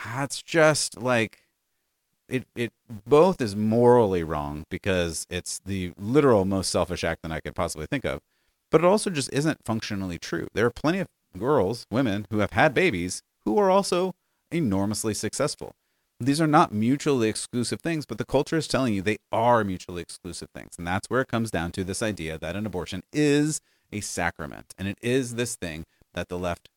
That's 0.04 0.42
just 0.42 1.02
like 1.02 1.44
it 2.30 2.46
it 2.56 2.72
both 3.08 3.42
is 3.42 3.56
morally 3.56 4.24
wrong 4.24 4.66
because 4.70 5.26
it's 5.30 5.60
the 5.66 5.94
literal 5.98 6.46
most 6.46 6.70
selfish 6.70 7.04
act 7.04 7.24
that 7.24 7.32
I 7.32 7.42
could 7.42 7.56
possibly 7.56 7.88
think 7.88 8.06
of, 8.06 8.22
but 8.72 8.82
it 8.82 8.86
also 8.86 9.10
just 9.10 9.32
isn't 9.34 9.66
functionally 9.66 10.18
true. 10.18 10.48
There 10.54 10.66
are 10.66 10.72
plenty 10.72 11.00
of 11.00 11.08
girls, 11.38 11.86
women 11.92 12.28
who 12.30 12.40
have 12.40 12.52
had 12.52 12.74
babies 12.74 13.24
who 13.46 13.58
are 13.58 13.70
also 13.70 14.14
enormously 14.52 15.14
successful. 15.14 15.76
These 16.22 16.42
are 16.42 16.48
not 16.48 16.74
mutually 16.74 17.30
exclusive 17.30 17.80
things, 17.80 18.06
but 18.06 18.18
the 18.18 18.26
culture 18.26 18.58
is 18.58 18.68
telling 18.68 18.94
you 18.94 19.02
they 19.02 19.20
are 19.32 19.64
mutually 19.64 20.02
exclusive 20.02 20.50
things. 20.54 20.76
And 20.78 20.86
that's 20.86 21.10
where 21.10 21.22
it 21.22 21.30
comes 21.30 21.50
down 21.50 21.72
to 21.74 21.84
this 21.86 22.04
idea 22.04 22.38
that 22.38 22.58
an 22.58 22.66
abortion 22.66 23.04
is 23.14 23.62
a 23.92 24.02
sacrament. 24.02 24.74
And 24.78 24.88
it 24.88 24.98
is 25.02 25.36
this 25.36 25.56
thing 25.56 25.86
that 26.14 26.28
the 26.28 26.38
left 26.38 26.70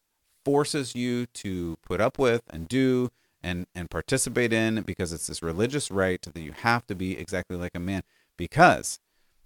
forces 0.44 0.94
you 0.94 1.26
to 1.26 1.76
put 1.82 2.00
up 2.00 2.18
with 2.20 2.42
and 2.50 2.68
do 2.68 3.10
and, 3.42 3.66
and 3.74 3.90
participate 3.90 4.52
in 4.52 4.82
because 4.82 5.12
it's 5.12 5.26
this 5.26 5.42
religious 5.42 5.90
right 5.90 6.22
that 6.22 6.40
you 6.40 6.52
have 6.52 6.86
to 6.86 6.94
be 6.94 7.18
exactly 7.18 7.56
like 7.56 7.74
a 7.74 7.80
man. 7.80 8.02
Because 8.36 9.00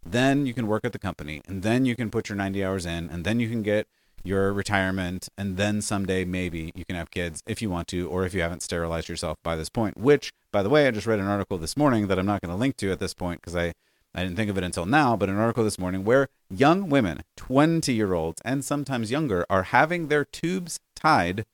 then 0.04 0.44
you 0.44 0.52
can 0.52 0.66
work 0.66 0.84
at 0.84 0.92
the 0.92 0.98
company 0.98 1.40
and 1.46 1.62
then 1.62 1.86
you 1.86 1.96
can 1.96 2.10
put 2.10 2.28
your 2.28 2.36
90 2.36 2.62
hours 2.62 2.84
in 2.84 3.08
and 3.08 3.24
then 3.24 3.40
you 3.40 3.48
can 3.48 3.62
get 3.62 3.88
your 4.24 4.52
retirement, 4.52 5.28
and 5.38 5.56
then 5.56 5.80
someday 5.82 6.24
maybe 6.24 6.72
you 6.74 6.84
can 6.84 6.96
have 6.96 7.10
kids 7.10 7.42
if 7.46 7.62
you 7.62 7.70
want 7.70 7.88
to, 7.88 8.08
or 8.08 8.24
if 8.24 8.34
you 8.34 8.40
haven't 8.40 8.62
sterilized 8.62 9.08
yourself 9.08 9.38
by 9.42 9.56
this 9.56 9.68
point. 9.68 9.96
Which, 9.96 10.32
by 10.52 10.62
the 10.62 10.68
way, 10.68 10.86
I 10.86 10.90
just 10.90 11.06
read 11.06 11.18
an 11.18 11.26
article 11.26 11.58
this 11.58 11.76
morning 11.76 12.08
that 12.08 12.18
I'm 12.18 12.26
not 12.26 12.40
going 12.40 12.50
to 12.50 12.56
link 12.56 12.76
to 12.78 12.90
at 12.90 12.98
this 12.98 13.14
point 13.14 13.40
because 13.40 13.56
I, 13.56 13.72
I 14.14 14.22
didn't 14.22 14.36
think 14.36 14.50
of 14.50 14.58
it 14.58 14.64
until 14.64 14.86
now, 14.86 15.16
but 15.16 15.28
an 15.28 15.36
article 15.36 15.64
this 15.64 15.78
morning 15.78 16.04
where 16.04 16.28
young 16.50 16.88
women, 16.88 17.22
20 17.36 17.92
year 17.92 18.14
olds, 18.14 18.40
and 18.44 18.64
sometimes 18.64 19.10
younger, 19.10 19.44
are 19.48 19.64
having 19.64 20.08
their 20.08 20.24
tubes 20.24 20.78
tied 20.94 21.44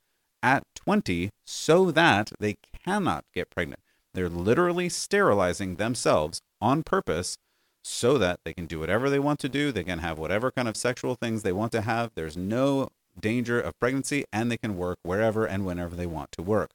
at 0.42 0.64
20 0.74 1.30
so 1.44 1.90
that 1.90 2.32
they 2.38 2.56
cannot 2.84 3.24
get 3.34 3.50
pregnant. 3.50 3.80
They're 4.14 4.28
literally 4.28 4.88
sterilizing 4.88 5.76
themselves 5.76 6.40
on 6.60 6.82
purpose 6.82 7.38
so 7.82 8.16
that 8.18 8.40
they 8.44 8.54
can 8.54 8.66
do 8.66 8.78
whatever 8.78 9.10
they 9.10 9.18
want 9.18 9.40
to 9.40 9.48
do. 9.48 9.72
They 9.72 9.84
can 9.84 9.98
have 9.98 10.18
whatever 10.18 10.50
kind 10.50 10.68
of 10.68 10.76
sexual 10.76 11.14
things 11.14 11.42
they 11.42 11.52
want 11.52 11.72
to 11.72 11.82
have. 11.82 12.12
There's 12.14 12.36
no 12.36 12.88
danger 13.18 13.60
of 13.60 13.78
pregnancy, 13.78 14.24
and 14.32 14.50
they 14.50 14.56
can 14.56 14.76
work 14.76 14.98
wherever 15.02 15.44
and 15.44 15.66
whenever 15.66 15.94
they 15.94 16.06
want 16.06 16.32
to 16.32 16.42
work, 16.42 16.70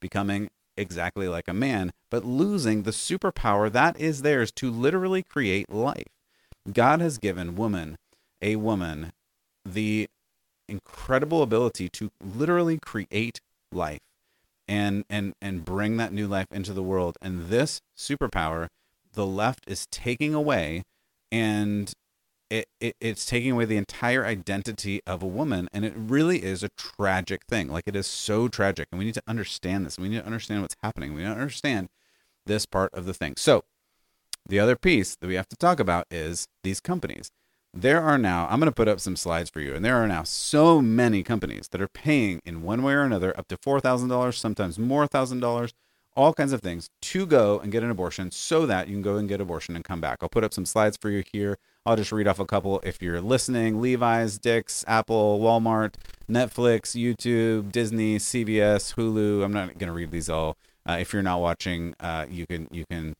becoming 0.00 0.50
exactly 0.76 1.28
like 1.28 1.48
a 1.48 1.54
man, 1.54 1.92
but 2.10 2.24
losing 2.24 2.82
the 2.82 2.90
superpower 2.90 3.70
that 3.70 3.98
is 3.98 4.22
theirs 4.22 4.52
to 4.52 4.70
literally 4.70 5.22
create 5.22 5.70
life. 5.70 6.06
God 6.72 7.00
has 7.00 7.18
given 7.18 7.56
woman, 7.56 7.96
a 8.42 8.56
woman, 8.56 9.12
the 9.64 10.08
incredible 10.68 11.42
ability 11.42 11.88
to 11.88 12.10
literally 12.22 12.78
create 12.78 13.40
life 13.72 14.00
and 14.66 15.04
and 15.08 15.32
and 15.40 15.64
bring 15.64 15.96
that 15.96 16.12
new 16.12 16.28
life 16.28 16.46
into 16.52 16.74
the 16.74 16.82
world 16.82 17.16
and 17.22 17.46
this 17.46 17.80
superpower 17.96 18.68
the 19.12 19.26
left 19.26 19.64
is 19.66 19.86
taking 19.86 20.34
away 20.34 20.84
and 21.30 21.92
it, 22.50 22.66
it 22.80 22.96
it's 23.00 23.26
taking 23.26 23.52
away 23.52 23.64
the 23.64 23.76
entire 23.76 24.24
identity 24.24 25.00
of 25.06 25.22
a 25.22 25.26
woman 25.26 25.68
and 25.72 25.84
it 25.84 25.92
really 25.96 26.42
is 26.42 26.62
a 26.62 26.70
tragic 26.70 27.42
thing. 27.46 27.68
Like 27.68 27.84
it 27.86 27.96
is 27.96 28.06
so 28.06 28.48
tragic 28.48 28.88
and 28.90 28.98
we 28.98 29.04
need 29.04 29.14
to 29.14 29.22
understand 29.26 29.84
this. 29.84 29.98
We 29.98 30.08
need 30.08 30.20
to 30.20 30.26
understand 30.26 30.62
what's 30.62 30.76
happening. 30.82 31.14
We 31.14 31.22
need 31.22 31.28
to 31.28 31.40
understand 31.40 31.88
this 32.46 32.64
part 32.64 32.92
of 32.94 33.04
the 33.04 33.14
thing. 33.14 33.34
So 33.36 33.64
the 34.46 34.58
other 34.58 34.76
piece 34.76 35.14
that 35.16 35.26
we 35.26 35.34
have 35.34 35.48
to 35.48 35.56
talk 35.56 35.78
about 35.78 36.06
is 36.10 36.48
these 36.64 36.80
companies. 36.80 37.30
There 37.74 38.00
are 38.00 38.16
now 38.16 38.46
i'm 38.50 38.60
going 38.60 38.70
to 38.70 38.74
put 38.74 38.88
up 38.88 38.98
some 38.98 39.14
slides 39.14 39.50
for 39.50 39.60
you 39.60 39.74
and 39.74 39.84
there 39.84 39.96
are 39.96 40.08
now 40.08 40.22
so 40.22 40.80
many 40.80 41.22
companies 41.22 41.68
that 41.68 41.82
are 41.82 41.88
paying 41.88 42.40
in 42.46 42.62
one 42.62 42.82
way 42.82 42.94
or 42.94 43.02
another 43.02 43.38
up 43.38 43.46
to 43.48 43.58
$4000 43.58 44.34
sometimes 44.34 44.78
more 44.78 45.06
$1000 45.06 45.72
all 46.16 46.32
kinds 46.32 46.52
of 46.52 46.60
things 46.60 46.90
to 47.00 47.26
go 47.26 47.60
and 47.60 47.70
get 47.70 47.82
an 47.82 47.90
abortion 47.90 48.30
so 48.30 48.66
that 48.66 48.88
you 48.88 48.94
can 48.94 49.02
go 49.02 49.16
and 49.16 49.28
get 49.28 49.40
abortion 49.40 49.76
and 49.76 49.84
come 49.84 50.00
back. 50.00 50.18
I'll 50.20 50.28
put 50.28 50.44
up 50.44 50.52
some 50.52 50.66
slides 50.66 50.96
for 50.96 51.10
you 51.10 51.22
here. 51.32 51.58
I'll 51.86 51.96
just 51.96 52.12
read 52.12 52.26
off 52.26 52.38
a 52.38 52.44
couple 52.44 52.80
if 52.80 53.00
you're 53.00 53.20
listening. 53.20 53.80
Levi's 53.80 54.38
dick's 54.38 54.84
apple 54.86 55.38
walmart 55.40 55.94
netflix 56.28 56.94
youtube 56.94 57.72
disney 57.72 58.18
cbs 58.18 58.94
hulu. 58.94 59.44
I'm 59.44 59.52
not 59.52 59.78
going 59.78 59.88
to 59.88 59.92
read 59.92 60.10
these 60.10 60.28
all. 60.28 60.56
Uh, 60.88 60.98
if 61.00 61.12
you're 61.12 61.22
not 61.22 61.40
watching 61.40 61.94
uh, 62.00 62.26
you 62.28 62.46
can 62.46 62.68
you 62.70 62.84
can 62.90 63.14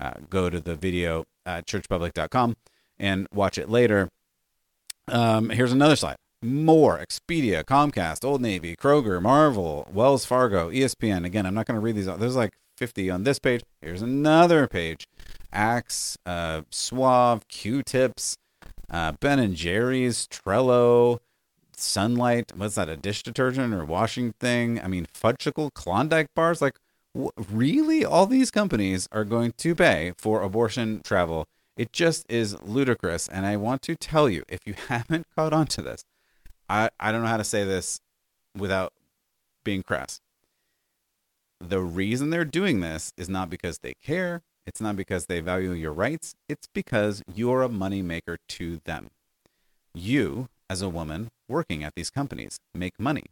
uh, 0.00 0.14
go 0.30 0.48
to 0.48 0.60
the 0.60 0.74
video 0.74 1.24
at 1.44 1.66
churchpublic.com 1.66 2.56
and 2.98 3.26
watch 3.32 3.58
it 3.58 3.68
later. 3.68 4.08
Um, 5.08 5.50
here's 5.50 5.72
another 5.72 5.96
slide. 5.96 6.16
More 6.44 6.98
Expedia, 6.98 7.64
Comcast, 7.64 8.24
Old 8.24 8.42
Navy, 8.42 8.76
Kroger, 8.76 9.20
Marvel, 9.20 9.88
Wells 9.90 10.26
Fargo, 10.26 10.70
ESPN. 10.70 11.24
Again, 11.24 11.46
I'm 11.46 11.54
not 11.54 11.66
going 11.66 11.76
to 11.76 11.80
read 11.80 11.96
these. 11.96 12.06
All. 12.06 12.18
There's 12.18 12.36
like 12.36 12.52
50 12.76 13.08
on 13.10 13.24
this 13.24 13.38
page. 13.38 13.62
Here's 13.80 14.02
another 14.02 14.66
page. 14.66 15.06
Axe, 15.52 16.18
uh, 16.26 16.62
Suave, 16.70 17.48
Q-tips, 17.48 18.36
uh, 18.90 19.12
Ben 19.12 19.38
and 19.38 19.56
Jerry's, 19.56 20.26
Trello, 20.26 21.20
Sunlight. 21.76 22.52
What's 22.54 22.74
that? 22.74 22.90
A 22.90 22.96
dish 22.96 23.22
detergent 23.22 23.72
or 23.72 23.84
washing 23.84 24.32
thing? 24.32 24.78
I 24.80 24.86
mean, 24.86 25.06
Fudgsicle, 25.14 25.72
Klondike 25.72 26.28
bars. 26.36 26.60
Like, 26.60 26.78
really? 27.50 28.04
All 28.04 28.26
these 28.26 28.50
companies 28.50 29.08
are 29.12 29.24
going 29.24 29.52
to 29.56 29.74
pay 29.74 30.12
for 30.18 30.42
abortion 30.42 31.00
travel 31.02 31.46
it 31.76 31.92
just 31.92 32.24
is 32.28 32.60
ludicrous. 32.62 33.28
And 33.28 33.46
I 33.46 33.56
want 33.56 33.82
to 33.82 33.96
tell 33.96 34.28
you, 34.28 34.44
if 34.48 34.60
you 34.64 34.74
haven't 34.88 35.26
caught 35.34 35.52
on 35.52 35.66
to 35.68 35.82
this, 35.82 36.04
I, 36.68 36.90
I 36.98 37.12
don't 37.12 37.22
know 37.22 37.28
how 37.28 37.36
to 37.36 37.44
say 37.44 37.64
this 37.64 38.00
without 38.56 38.92
being 39.64 39.82
crass. 39.82 40.20
The 41.60 41.80
reason 41.80 42.30
they're 42.30 42.44
doing 42.44 42.80
this 42.80 43.12
is 43.16 43.28
not 43.28 43.50
because 43.50 43.78
they 43.78 43.94
care. 44.02 44.42
It's 44.66 44.80
not 44.80 44.96
because 44.96 45.26
they 45.26 45.40
value 45.40 45.72
your 45.72 45.92
rights. 45.92 46.34
It's 46.48 46.66
because 46.72 47.22
you're 47.32 47.62
a 47.62 47.68
moneymaker 47.68 48.38
to 48.48 48.80
them. 48.84 49.10
You, 49.94 50.48
as 50.68 50.82
a 50.82 50.88
woman 50.88 51.28
working 51.48 51.84
at 51.84 51.94
these 51.94 52.10
companies, 52.10 52.58
make 52.74 52.98
money. 52.98 53.24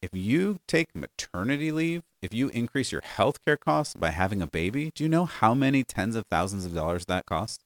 If 0.00 0.10
you 0.12 0.58
take 0.66 0.94
maternity 0.94 1.70
leave, 1.70 2.02
if 2.20 2.34
you 2.34 2.48
increase 2.48 2.90
your 2.90 3.02
healthcare 3.02 3.58
costs 3.58 3.94
by 3.94 4.10
having 4.10 4.42
a 4.42 4.46
baby, 4.46 4.90
do 4.94 5.04
you 5.04 5.08
know 5.08 5.24
how 5.24 5.54
many 5.54 5.84
tens 5.84 6.16
of 6.16 6.24
thousands 6.30 6.64
of 6.64 6.74
dollars 6.74 7.04
that 7.06 7.26
costs? 7.26 7.62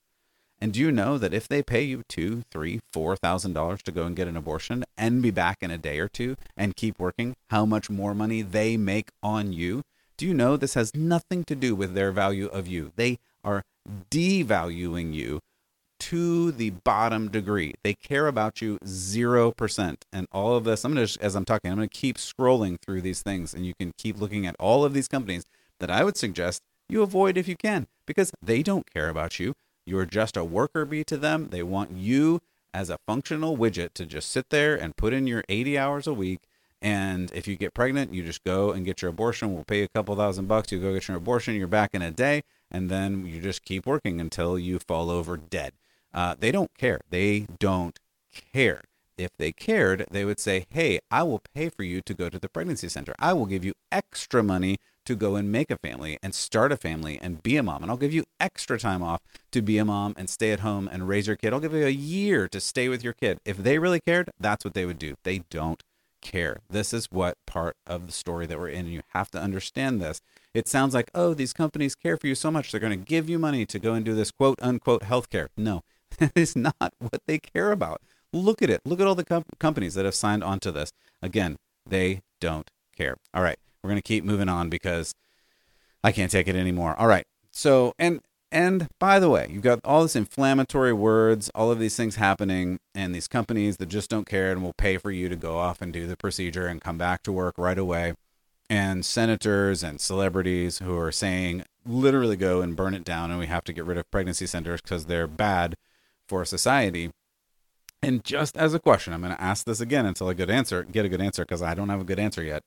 And 0.60 0.72
do 0.72 0.80
you 0.80 0.90
know 0.90 1.18
that 1.18 1.34
if 1.34 1.46
they 1.46 1.62
pay 1.62 1.82
you 1.82 2.02
two, 2.08 2.42
three, 2.50 2.80
four 2.92 3.16
thousand 3.16 3.52
dollars 3.52 3.82
to 3.82 3.92
go 3.92 4.04
and 4.04 4.16
get 4.16 4.28
an 4.28 4.36
abortion 4.36 4.84
and 4.96 5.22
be 5.22 5.30
back 5.30 5.58
in 5.60 5.70
a 5.70 5.78
day 5.78 5.98
or 5.98 6.08
two 6.08 6.36
and 6.56 6.76
keep 6.76 6.98
working, 6.98 7.36
how 7.50 7.66
much 7.66 7.90
more 7.90 8.14
money 8.14 8.42
they 8.42 8.76
make 8.76 9.10
on 9.22 9.52
you? 9.52 9.82
Do 10.16 10.26
you 10.26 10.32
know 10.32 10.56
this 10.56 10.74
has 10.74 10.94
nothing 10.94 11.44
to 11.44 11.54
do 11.54 11.74
with 11.74 11.94
their 11.94 12.10
value 12.10 12.46
of 12.46 12.66
you? 12.66 12.92
They 12.96 13.18
are 13.44 13.62
devaluing 14.10 15.12
you 15.12 15.40
to 15.98 16.52
the 16.52 16.70
bottom 16.70 17.28
degree. 17.28 17.74
They 17.82 17.94
care 17.94 18.26
about 18.26 18.60
you 18.60 18.78
0%. 18.84 19.96
And 20.12 20.26
all 20.32 20.56
of 20.56 20.64
this, 20.64 20.84
I'm 20.84 20.94
going 20.94 21.06
to, 21.06 21.22
as 21.22 21.34
I'm 21.34 21.44
talking, 21.44 21.70
I'm 21.70 21.76
going 21.76 21.88
to 21.88 21.94
keep 21.94 22.16
scrolling 22.16 22.78
through 22.80 23.02
these 23.02 23.22
things 23.22 23.54
and 23.54 23.66
you 23.66 23.74
can 23.78 23.92
keep 23.98 24.20
looking 24.20 24.46
at 24.46 24.56
all 24.58 24.84
of 24.84 24.94
these 24.94 25.08
companies 25.08 25.44
that 25.80 25.90
I 25.90 26.04
would 26.04 26.16
suggest 26.16 26.62
you 26.88 27.02
avoid 27.02 27.36
if 27.36 27.48
you 27.48 27.56
can 27.56 27.86
because 28.06 28.30
they 28.42 28.62
don't 28.62 28.90
care 28.92 29.08
about 29.08 29.38
you. 29.38 29.54
You're 29.86 30.04
just 30.04 30.36
a 30.36 30.44
worker 30.44 30.84
bee 30.84 31.04
to 31.04 31.16
them. 31.16 31.48
They 31.50 31.62
want 31.62 31.92
you 31.92 32.42
as 32.74 32.90
a 32.90 32.98
functional 33.06 33.56
widget 33.56 33.94
to 33.94 34.04
just 34.04 34.30
sit 34.30 34.50
there 34.50 34.74
and 34.76 34.96
put 34.96 35.14
in 35.14 35.26
your 35.26 35.44
80 35.48 35.78
hours 35.78 36.06
a 36.06 36.12
week. 36.12 36.40
And 36.82 37.30
if 37.32 37.48
you 37.48 37.56
get 37.56 37.72
pregnant, 37.72 38.12
you 38.12 38.22
just 38.22 38.44
go 38.44 38.72
and 38.72 38.84
get 38.84 39.00
your 39.00 39.08
abortion. 39.08 39.54
We'll 39.54 39.64
pay 39.64 39.78
you 39.78 39.84
a 39.84 39.88
couple 39.88 40.14
thousand 40.16 40.46
bucks. 40.46 40.70
You 40.72 40.80
go 40.80 40.92
get 40.92 41.08
your 41.08 41.16
abortion. 41.16 41.54
You're 41.54 41.68
back 41.68 41.94
in 41.94 42.02
a 42.02 42.10
day. 42.10 42.42
And 42.70 42.90
then 42.90 43.24
you 43.24 43.40
just 43.40 43.64
keep 43.64 43.86
working 43.86 44.20
until 44.20 44.58
you 44.58 44.78
fall 44.78 45.08
over 45.08 45.36
dead. 45.36 45.72
Uh, 46.12 46.34
they 46.38 46.50
don't 46.50 46.76
care. 46.76 47.00
They 47.08 47.46
don't 47.58 47.98
care. 48.52 48.82
If 49.16 49.30
they 49.38 49.52
cared, 49.52 50.04
they 50.10 50.24
would 50.24 50.38
say, 50.38 50.66
Hey, 50.68 50.98
I 51.10 51.22
will 51.22 51.42
pay 51.54 51.70
for 51.70 51.84
you 51.84 52.02
to 52.02 52.12
go 52.12 52.28
to 52.28 52.38
the 52.38 52.48
pregnancy 52.48 52.88
center. 52.88 53.14
I 53.18 53.32
will 53.32 53.46
give 53.46 53.64
you 53.64 53.72
extra 53.90 54.42
money 54.42 54.78
to 55.06 55.16
go 55.16 55.36
and 55.36 55.50
make 55.50 55.70
a 55.70 55.78
family 55.78 56.18
and 56.22 56.34
start 56.34 56.72
a 56.72 56.76
family 56.76 57.18
and 57.20 57.42
be 57.42 57.56
a 57.56 57.62
mom. 57.62 57.82
And 57.82 57.90
I'll 57.90 57.96
give 57.96 58.12
you 58.12 58.24
extra 58.38 58.78
time 58.78 59.02
off 59.02 59.22
to 59.52 59.62
be 59.62 59.78
a 59.78 59.84
mom 59.84 60.14
and 60.16 60.28
stay 60.28 60.52
at 60.52 60.60
home 60.60 60.88
and 60.90 61.08
raise 61.08 61.26
your 61.26 61.36
kid. 61.36 61.52
I'll 61.52 61.60
give 61.60 61.72
you 61.72 61.86
a 61.86 61.90
year 61.90 62.48
to 62.48 62.60
stay 62.60 62.88
with 62.88 63.02
your 63.02 63.12
kid. 63.12 63.38
If 63.44 63.56
they 63.56 63.78
really 63.78 64.00
cared, 64.00 64.30
that's 64.38 64.64
what 64.64 64.74
they 64.74 64.84
would 64.84 64.98
do. 64.98 65.14
They 65.22 65.42
don't 65.50 65.82
care. 66.20 66.58
This 66.68 66.92
is 66.92 67.06
what 67.06 67.36
part 67.46 67.76
of 67.86 68.06
the 68.06 68.12
story 68.12 68.46
that 68.46 68.58
we're 68.58 68.68
in. 68.68 68.86
And 68.86 68.92
you 68.94 69.02
have 69.08 69.30
to 69.30 69.40
understand 69.40 70.00
this. 70.00 70.20
It 70.52 70.68
sounds 70.68 70.94
like, 70.94 71.10
oh, 71.14 71.34
these 71.34 71.52
companies 71.52 71.94
care 71.94 72.16
for 72.16 72.26
you 72.26 72.34
so 72.34 72.50
much. 72.50 72.70
They're 72.70 72.80
going 72.80 72.98
to 72.98 73.04
give 73.04 73.28
you 73.28 73.38
money 73.38 73.66
to 73.66 73.78
go 73.78 73.94
and 73.94 74.04
do 74.04 74.14
this 74.14 74.30
quote 74.30 74.58
unquote 74.62 75.02
healthcare. 75.02 75.48
No, 75.56 75.82
that 76.18 76.32
is 76.34 76.56
not 76.56 76.94
what 76.98 77.22
they 77.26 77.38
care 77.38 77.72
about. 77.72 78.00
Look 78.32 78.60
at 78.60 78.70
it. 78.70 78.80
Look 78.84 79.00
at 79.00 79.06
all 79.06 79.14
the 79.14 79.24
com- 79.24 79.44
companies 79.58 79.94
that 79.94 80.04
have 80.04 80.14
signed 80.14 80.42
on 80.42 80.58
to 80.60 80.72
this. 80.72 80.92
Again, 81.22 81.56
they 81.86 82.22
don't 82.40 82.70
care. 82.96 83.16
All 83.32 83.42
right, 83.42 83.58
we're 83.86 83.90
going 83.92 84.02
to 84.02 84.02
keep 84.02 84.24
moving 84.24 84.48
on 84.48 84.68
because 84.68 85.14
I 86.02 86.10
can't 86.10 86.30
take 86.30 86.48
it 86.48 86.56
anymore. 86.56 86.98
All 86.98 87.06
right. 87.06 87.24
So, 87.52 87.94
and 87.98 88.20
and 88.50 88.88
by 88.98 89.18
the 89.20 89.30
way, 89.30 89.48
you've 89.50 89.62
got 89.62 89.80
all 89.84 90.02
this 90.02 90.16
inflammatory 90.16 90.92
words, 90.92 91.50
all 91.54 91.70
of 91.70 91.78
these 91.78 91.96
things 91.96 92.16
happening, 92.16 92.80
and 92.94 93.14
these 93.14 93.28
companies 93.28 93.76
that 93.76 93.86
just 93.86 94.10
don't 94.10 94.26
care 94.26 94.50
and 94.50 94.62
will 94.62 94.72
pay 94.72 94.98
for 94.98 95.10
you 95.10 95.28
to 95.28 95.36
go 95.36 95.56
off 95.58 95.80
and 95.80 95.92
do 95.92 96.06
the 96.06 96.16
procedure 96.16 96.66
and 96.66 96.80
come 96.80 96.98
back 96.98 97.22
to 97.24 97.32
work 97.32 97.54
right 97.56 97.78
away. 97.78 98.14
And 98.68 99.06
senators 99.06 99.84
and 99.84 100.00
celebrities 100.00 100.78
who 100.78 100.98
are 100.98 101.12
saying, 101.12 101.64
literally 101.84 102.36
go 102.36 102.60
and 102.60 102.74
burn 102.74 102.94
it 102.94 103.04
down, 103.04 103.30
and 103.30 103.38
we 103.38 103.46
have 103.46 103.64
to 103.64 103.72
get 103.72 103.84
rid 103.84 103.98
of 103.98 104.10
pregnancy 104.10 104.46
centers 104.46 104.80
because 104.80 105.06
they're 105.06 105.28
bad 105.28 105.76
for 106.26 106.44
society. 106.44 107.10
And 108.02 108.24
just 108.24 108.56
as 108.56 108.74
a 108.74 108.80
question, 108.80 109.12
I'm 109.12 109.22
going 109.22 109.34
to 109.34 109.42
ask 109.42 109.64
this 109.64 109.80
again 109.80 110.06
until 110.06 110.28
I 110.28 110.34
get 110.34 110.50
answer, 110.50 110.82
get 110.84 111.04
a 111.04 111.08
good 111.08 111.20
answer 111.20 111.44
because 111.44 111.62
I 111.62 111.74
don't 111.74 111.88
have 111.88 112.00
a 112.00 112.04
good 112.04 112.18
answer 112.18 112.42
yet. 112.42 112.62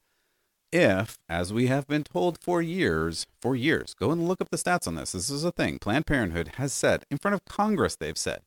If, 0.71 1.17
as 1.27 1.51
we 1.51 1.67
have 1.67 1.87
been 1.87 2.03
told 2.03 2.37
for 2.39 2.61
years, 2.61 3.25
for 3.41 3.55
years, 3.55 3.93
go 3.93 4.11
and 4.11 4.27
look 4.27 4.39
up 4.39 4.49
the 4.49 4.57
stats 4.57 4.87
on 4.87 4.95
this. 4.95 5.13
This 5.13 5.29
is 5.29 5.43
a 5.43 5.51
thing. 5.51 5.79
Planned 5.79 6.05
Parenthood 6.05 6.51
has 6.55 6.71
said 6.73 7.03
in 7.09 7.17
front 7.17 7.33
of 7.33 7.45
Congress, 7.45 7.95
they've 7.95 8.17
said 8.17 8.41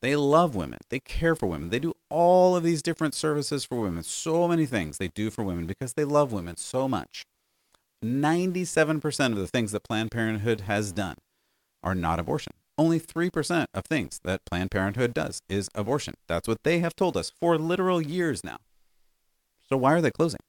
they 0.00 0.16
love 0.16 0.56
women, 0.56 0.80
they 0.88 0.98
care 0.98 1.36
for 1.36 1.46
women, 1.46 1.70
they 1.70 1.78
do 1.78 1.94
all 2.10 2.56
of 2.56 2.64
these 2.64 2.82
different 2.82 3.14
services 3.14 3.64
for 3.64 3.80
women, 3.80 4.02
so 4.02 4.48
many 4.48 4.66
things 4.66 4.98
they 4.98 5.08
do 5.08 5.30
for 5.30 5.44
women 5.44 5.66
because 5.66 5.92
they 5.92 6.04
love 6.04 6.32
women 6.32 6.56
so 6.56 6.88
much. 6.88 7.24
97% 8.04 9.26
of 9.26 9.36
the 9.36 9.46
things 9.46 9.70
that 9.70 9.84
Planned 9.84 10.10
Parenthood 10.10 10.62
has 10.62 10.90
done 10.90 11.16
are 11.84 11.94
not 11.94 12.18
abortion 12.18 12.52
only 12.78 12.98
3% 12.98 13.66
of 13.74 13.84
things 13.84 14.20
that 14.24 14.44
Planned 14.44 14.70
Parenthood 14.70 15.14
does 15.14 15.42
is 15.48 15.68
abortion. 15.74 16.14
That's 16.26 16.48
what 16.48 16.62
they 16.64 16.80
have 16.80 16.96
told 16.96 17.16
us 17.16 17.30
for 17.30 17.58
literal 17.58 18.00
years 18.00 18.42
now. 18.42 18.58
So 19.68 19.76
why 19.76 19.92
are 19.92 20.00
they 20.00 20.10
closing? 20.10 20.40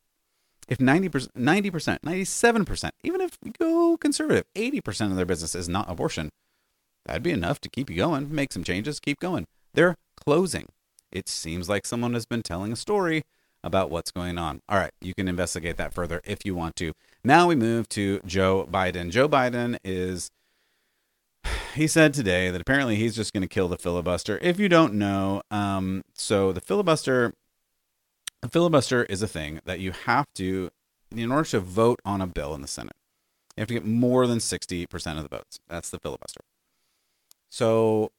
If 0.67 0.77
90%, 0.77 1.27
90%, 1.37 1.99
97%, 1.99 2.89
even 3.03 3.21
if 3.21 3.37
we 3.43 3.51
go 3.51 3.97
conservative, 3.97 4.45
80% 4.55 5.11
of 5.11 5.15
their 5.15 5.25
business 5.25 5.55
is 5.55 5.67
not 5.67 5.89
abortion, 5.89 6.29
that'd 7.05 7.23
be 7.23 7.31
enough 7.31 7.59
to 7.61 7.69
keep 7.69 7.89
you 7.89 7.97
going, 7.97 8.33
make 8.33 8.53
some 8.53 8.63
changes, 8.63 8.99
keep 8.99 9.19
going. 9.19 9.45
They're 9.73 9.95
closing. 10.15 10.67
It 11.11 11.27
seems 11.27 11.69
like 11.69 11.85
someone 11.85 12.13
has 12.13 12.25
been 12.25 12.43
telling 12.43 12.71
a 12.71 12.77
story 12.77 13.23
about 13.63 13.89
what's 13.89 14.11
going 14.11 14.37
on. 14.37 14.61
All 14.67 14.77
right, 14.77 14.91
you 15.01 15.13
can 15.13 15.27
investigate 15.27 15.77
that 15.77 15.93
further 15.93 16.21
if 16.23 16.45
you 16.45 16.55
want 16.55 16.75
to. 16.77 16.93
Now 17.23 17.47
we 17.47 17.55
move 17.55 17.87
to 17.89 18.19
Joe 18.25 18.67
Biden. 18.69 19.09
Joe 19.09 19.29
Biden 19.29 19.77
is 19.83 20.29
he 21.75 21.87
said 21.87 22.13
today 22.13 22.49
that 22.49 22.61
apparently 22.61 22.95
he's 22.95 23.15
just 23.15 23.33
going 23.33 23.41
to 23.41 23.47
kill 23.47 23.67
the 23.67 23.77
filibuster. 23.77 24.39
If 24.41 24.59
you 24.59 24.69
don't 24.69 24.93
know, 24.95 25.41
um, 25.51 26.03
so 26.13 26.51
the 26.51 26.61
filibuster, 26.61 27.33
the 28.43 28.49
filibuster 28.49 29.05
is 29.05 29.21
a 29.21 29.27
thing 29.27 29.61
that 29.63 29.79
you 29.79 29.93
have 30.05 30.25
to, 30.35 30.69
in 31.15 31.31
order 31.31 31.49
to 31.51 31.61
vote 31.61 32.01
on 32.03 32.19
a 32.19 32.27
bill 32.27 32.53
in 32.53 32.61
the 32.61 32.67
Senate, 32.67 32.97
You 33.55 33.61
have 33.61 33.69
to 33.69 33.73
get 33.73 33.85
more 33.85 34.27
than 34.27 34.39
60% 34.39 35.17
of 35.17 35.23
the 35.23 35.29
votes. 35.29 35.61
That's 35.69 35.89
the 35.89 35.97
filibuster. 35.97 36.41
So 37.49 38.11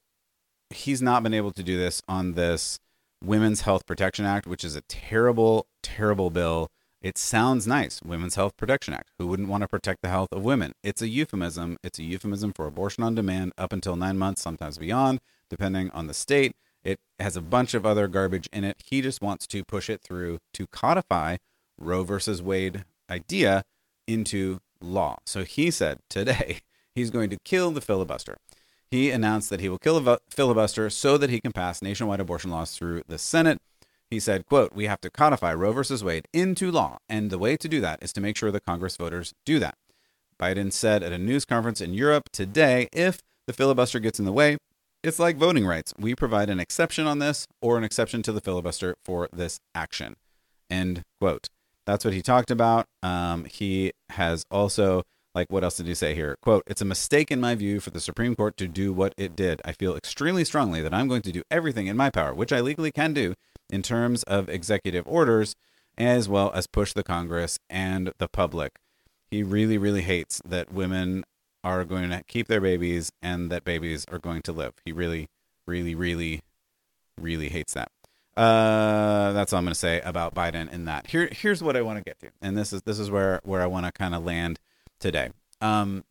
he's 0.71 1.03
not 1.03 1.23
been 1.23 1.35
able 1.35 1.51
to 1.51 1.63
do 1.63 1.77
this 1.77 2.01
on 2.09 2.33
this 2.33 2.81
Women's 3.23 3.63
Health 3.63 3.85
Protection 3.85 4.25
Act, 4.25 4.47
which 4.47 4.65
is 4.65 4.75
a 4.75 4.81
terrible, 4.83 5.67
terrible 5.83 6.31
bill. 6.31 6.71
It 7.03 7.19
sounds 7.19 7.67
nice, 7.67 8.01
Women's 8.03 8.37
Health 8.37 8.57
Protection 8.57 8.95
Act. 8.95 9.11
Who 9.19 9.27
wouldn't 9.27 9.51
want 9.51 9.61
to 9.61 9.69
protect 9.69 10.01
the 10.01 10.09
health 10.09 10.33
of 10.33 10.43
women? 10.43 10.73
It's 10.83 11.03
a 11.03 11.09
euphemism. 11.09 11.77
It's 11.83 11.99
a 11.99 12.03
euphemism 12.03 12.55
for 12.55 12.67
abortion 12.67 13.05
on 13.05 13.15
demand 13.15 13.53
up 13.59 13.75
until 13.75 13.95
nine 13.95 14.17
months, 14.17 14.41
sometimes 14.41 14.79
beyond, 14.79 15.21
depending 15.51 15.91
on 15.91 16.07
the 16.07 16.15
state. 16.15 16.57
It 16.85 16.99
has 17.19 17.37
a 17.37 17.41
bunch 17.41 17.75
of 17.75 17.87
other 17.87 18.07
garbage 18.09 18.49
in 18.53 18.63
it. 18.63 18.83
He 18.85 19.01
just 19.01 19.23
wants 19.23 19.47
to 19.49 19.65
push 19.65 19.89
it 19.89 20.03
through 20.03 20.39
to 20.53 20.67
codify 20.67 21.39
Roe 21.79 22.05
versus 22.05 22.43
Wade 22.43 22.85
idea 23.11 23.65
into 24.07 24.61
law. 24.81 25.17
So 25.25 25.45
he 25.45 25.71
said 25.71 25.99
today 26.11 26.61
he's 26.95 27.11
going 27.11 27.31
to 27.31 27.39
kill 27.45 27.71
the 27.71 27.81
filibuster. 27.81 28.37
He 28.91 29.11
announced 29.11 29.51
that 29.51 29.61
he 29.61 29.69
will 29.69 29.79
kill 29.79 30.07
a 30.09 30.19
filibuster 30.31 30.89
so 30.91 31.19
that 31.19 31.31
he 31.31 31.41
can 31.41 31.53
pass 31.53 31.83
nationwide 31.83 32.21
abortion 32.21 32.51
laws 32.51 32.77
through 32.77 33.03
the 33.09 33.19
Senate. 33.19 33.61
He 34.11 34.21
said, 34.21 34.47
quote, 34.47 34.73
we 34.73 34.87
have 34.87 35.01
to 35.01 35.11
codify 35.11 35.53
Roe 35.55 35.73
versus 35.73 36.05
Wade 36.05 36.29
into 36.33 36.71
law, 36.71 36.99
and 37.09 37.31
the 37.31 37.39
way 37.39 37.57
to 37.57 37.69
do 37.69 37.81
that 37.81 38.03
is 38.03 38.13
to 38.13 38.21
make 38.21 38.37
sure 38.37 38.53
the 38.53 38.61
Congress 38.61 38.97
voters 38.97 39.33
do 39.45 39.59
that. 39.59 39.77
Biden 40.39 40.73
said 40.73 41.03
at 41.03 41.13
a 41.13 41.19
news 41.19 41.45
conference 41.45 41.81
in 41.81 41.95
Europe 41.95 42.29
today, 42.33 42.89
if 42.93 43.21
the 43.47 43.53
filibuster 43.53 43.99
gets 43.99 44.19
in 44.19 44.25
the 44.25 44.33
way, 44.33 44.59
it's 45.05 45.19
like 45.19 45.37
voting 45.37 45.67
rights. 45.67 45.93
We 45.99 46.15
provide 46.15 46.49
an 46.49 46.59
exception 46.59 47.07
on 47.07 47.19
this 47.19 47.47
or 47.61 47.77
an 47.77 47.85
exception 47.85 48.23
to 48.23 48.33
the 48.33 48.41
filibuster 48.41 48.97
for 49.05 49.29
this 49.33 49.61
action. 49.75 50.15
End 50.71 51.03
quote. 51.21 51.49
That's 51.87 52.05
what 52.05 52.15
he 52.15 52.23
talked 52.23 52.51
about. 52.51 52.87
Um, 53.03 53.45
he 53.45 53.93
has 54.11 54.45
also, 54.51 55.03
like, 55.35 55.53
what 55.53 55.63
else 55.63 55.77
did 55.77 55.87
he 55.87 55.95
say 55.95 56.15
here? 56.15 56.37
Quote, 56.41 56.63
it's 56.67 56.81
a 56.81 56.87
mistake 56.87 57.31
in 57.31 57.39
my 57.39 57.55
view 57.55 57.81
for 57.81 57.91
the 57.91 58.01
Supreme 58.01 58.35
Court 58.35 58.57
to 58.57 58.67
do 58.67 58.95
what 58.95 59.13
it 59.19 59.37
did. 59.37 59.61
I 59.67 59.73
feel 59.73 59.95
extremely 59.95 60.45
strongly 60.45 60.81
that 60.81 60.95
I'm 60.95 61.09
going 61.09 61.23
to 61.23 61.33
do 61.33 61.43
everything 61.51 61.87
in 61.87 61.97
my 61.99 62.09
power, 62.09 62.33
which 62.33 62.53
I 62.53 62.61
legally 62.61 62.91
can 62.91 63.13
do, 63.13 63.35
in 63.69 63.83
terms 63.83 64.23
of 64.23 64.49
executive 64.49 65.07
orders, 65.07 65.55
as 65.99 66.29
well 66.29 66.51
as 66.55 66.67
push 66.67 66.95
the 66.95 67.03
Congress 67.03 67.59
and 67.69 68.13
the 68.19 68.29
public. 68.29 68.79
He 69.31 69.43
really, 69.43 69.77
really 69.77 70.03
hates 70.03 70.41
that 70.47 70.73
women 70.73 71.25
are 71.65 71.85
going 71.85 72.11
to 72.11 72.23
keep 72.29 72.47
their 72.47 72.61
babies 72.61 73.11
and 73.23 73.51
that 73.51 73.65
babies 73.65 74.05
are 74.13 74.21
going 74.21 74.43
to 74.43 74.53
live. 74.53 74.75
He 74.85 74.93
really, 74.93 75.29
really, 75.67 75.95
really, 75.97 76.43
really 77.21 77.49
hates 77.49 77.75
that. 77.75 77.91
Uh, 78.37 79.33
that's 79.33 79.53
all 79.53 79.59
I'm 79.59 79.65
going 79.65 79.73
to 79.73 79.79
say 79.79 80.01
about 80.01 80.35
Biden 80.35 80.71
in 80.73 80.85
that. 80.87 81.07
Here, 81.09 81.29
here's 81.33 81.63
what 81.63 81.77
I 81.77 81.83
want 81.83 81.99
to 81.99 82.05
get 82.05 82.19
to, 82.21 82.31
and 82.43 82.59
this 82.59 82.73
is 82.73 82.83
this 82.83 82.99
is 82.99 83.09
where 83.09 83.41
where 83.45 83.63
I 83.63 83.67
want 83.67 83.87
to 83.87 83.93
kind 83.93 84.15
of 84.15 84.25
land 84.25 84.59
today. 84.99 85.31
Um, 85.61 86.05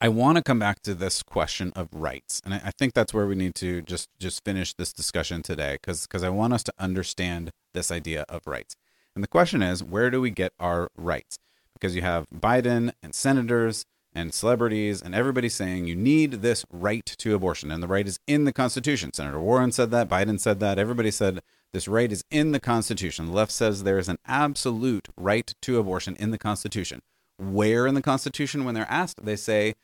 I 0.00 0.08
want 0.08 0.38
to 0.38 0.42
come 0.42 0.58
back 0.58 0.80
to 0.84 0.94
this 0.94 1.22
question 1.22 1.70
of 1.76 1.88
rights, 1.92 2.40
and 2.46 2.54
I, 2.54 2.62
I 2.64 2.70
think 2.70 2.94
that's 2.94 3.12
where 3.12 3.26
we 3.26 3.34
need 3.34 3.54
to 3.56 3.82
just 3.82 4.08
just 4.18 4.42
finish 4.42 4.72
this 4.72 4.90
discussion 4.90 5.42
today, 5.42 5.74
because 5.74 6.06
because 6.06 6.22
I 6.22 6.30
want 6.30 6.54
us 6.54 6.62
to 6.64 6.72
understand 6.78 7.50
this 7.74 7.90
idea 7.90 8.24
of 8.30 8.46
rights. 8.46 8.74
And 9.14 9.22
the 9.22 9.28
question 9.28 9.60
is, 9.62 9.84
where 9.84 10.10
do 10.10 10.18
we 10.18 10.30
get 10.30 10.54
our 10.58 10.88
rights? 10.96 11.38
Because 11.74 11.94
you 11.94 12.00
have 12.00 12.26
Biden 12.34 12.92
and 13.02 13.14
senators 13.14 13.84
and 14.14 14.34
celebrities 14.34 15.00
and 15.00 15.14
everybody 15.14 15.48
saying 15.48 15.86
you 15.86 15.96
need 15.96 16.42
this 16.42 16.64
right 16.70 17.06
to 17.06 17.34
abortion 17.34 17.70
and 17.70 17.82
the 17.82 17.88
right 17.88 18.06
is 18.06 18.18
in 18.26 18.44
the 18.44 18.52
constitution. 18.52 19.12
Senator 19.12 19.40
warren 19.40 19.72
said 19.72 19.90
that 19.90 20.08
biden 20.08 20.38
said 20.38 20.60
that 20.60 20.78
everybody 20.78 21.10
said 21.10 21.40
this 21.72 21.88
right 21.88 22.12
is 22.12 22.24
in 22.30 22.52
the 22.52 22.60
constitution. 22.60 23.26
The 23.26 23.32
left 23.32 23.52
says 23.52 23.82
there 23.82 23.98
is 23.98 24.08
an 24.08 24.18
absolute 24.26 25.08
right 25.16 25.54
to 25.62 25.78
abortion 25.78 26.16
in 26.16 26.30
the 26.30 26.38
constitution. 26.38 27.00
Where 27.38 27.86
in 27.86 27.94
the 27.94 28.02
constitution 28.02 28.64
when 28.64 28.74
they're 28.74 28.90
asked 28.90 29.24
they 29.24 29.36
say 29.36 29.74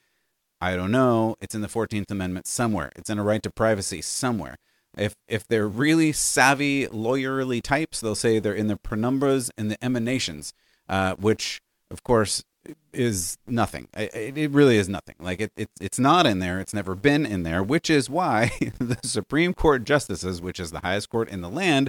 i 0.60 0.74
don't 0.76 0.90
know 0.90 1.36
it's 1.40 1.54
in 1.54 1.60
the 1.60 1.68
14th 1.68 2.10
amendment 2.10 2.46
somewhere. 2.46 2.92
It's 2.96 3.10
in 3.10 3.18
a 3.18 3.24
right 3.24 3.42
to 3.42 3.50
privacy 3.50 4.02
somewhere. 4.02 4.56
If 4.96 5.14
if 5.26 5.46
they're 5.46 5.68
really 5.68 6.12
savvy 6.12 6.86
lawyerly 6.86 7.62
types 7.62 8.00
they'll 8.00 8.14
say 8.14 8.38
they're 8.38 8.54
in 8.54 8.66
the 8.66 8.76
penumbras 8.76 9.50
and 9.56 9.70
the 9.70 9.82
emanations 9.82 10.52
uh, 10.88 11.14
which 11.14 11.60
of 11.90 12.02
course 12.02 12.44
is 12.92 13.38
nothing. 13.46 13.88
It, 13.96 14.36
it 14.36 14.50
really 14.50 14.76
is 14.76 14.88
nothing. 14.88 15.14
Like 15.18 15.40
it, 15.40 15.52
it, 15.56 15.70
it's 15.80 15.98
not 15.98 16.26
in 16.26 16.38
there. 16.38 16.60
It's 16.60 16.74
never 16.74 16.94
been 16.94 17.24
in 17.26 17.42
there, 17.42 17.62
which 17.62 17.90
is 17.90 18.10
why 18.10 18.50
the 18.78 18.98
Supreme 19.02 19.54
Court 19.54 19.84
justices, 19.84 20.40
which 20.40 20.60
is 20.60 20.70
the 20.70 20.80
highest 20.80 21.08
court 21.08 21.28
in 21.28 21.40
the 21.40 21.50
land, 21.50 21.88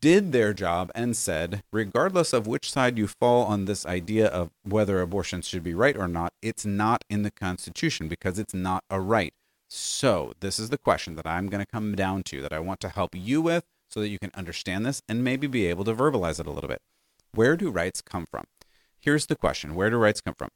did 0.00 0.32
their 0.32 0.54
job 0.54 0.90
and 0.94 1.16
said, 1.16 1.62
regardless 1.72 2.32
of 2.32 2.46
which 2.46 2.70
side 2.70 2.96
you 2.96 3.06
fall 3.06 3.44
on 3.44 3.64
this 3.64 3.84
idea 3.84 4.26
of 4.26 4.50
whether 4.62 5.00
abortions 5.00 5.46
should 5.46 5.62
be 5.62 5.74
right 5.74 5.96
or 5.96 6.08
not, 6.08 6.32
it's 6.40 6.64
not 6.64 7.04
in 7.10 7.22
the 7.22 7.30
Constitution 7.30 8.08
because 8.08 8.38
it's 8.38 8.54
not 8.54 8.84
a 8.88 9.00
right. 9.00 9.34
So, 9.68 10.32
this 10.40 10.58
is 10.58 10.70
the 10.70 10.78
question 10.78 11.16
that 11.16 11.26
I'm 11.26 11.48
going 11.48 11.64
to 11.64 11.70
come 11.70 11.96
down 11.96 12.22
to 12.24 12.40
that 12.42 12.52
I 12.52 12.60
want 12.60 12.80
to 12.80 12.88
help 12.88 13.14
you 13.14 13.42
with 13.42 13.64
so 13.90 14.00
that 14.00 14.08
you 14.08 14.18
can 14.18 14.30
understand 14.34 14.86
this 14.86 15.02
and 15.08 15.24
maybe 15.24 15.46
be 15.46 15.66
able 15.66 15.84
to 15.84 15.94
verbalize 15.94 16.38
it 16.40 16.46
a 16.46 16.50
little 16.50 16.68
bit. 16.68 16.80
Where 17.32 17.56
do 17.56 17.70
rights 17.70 18.00
come 18.00 18.26
from? 18.30 18.44
Here's 19.04 19.26
the 19.26 19.36
question 19.36 19.74
where 19.74 19.90
do 19.90 19.96
rights 19.96 20.20
come 20.20 20.34
from? 20.34 20.48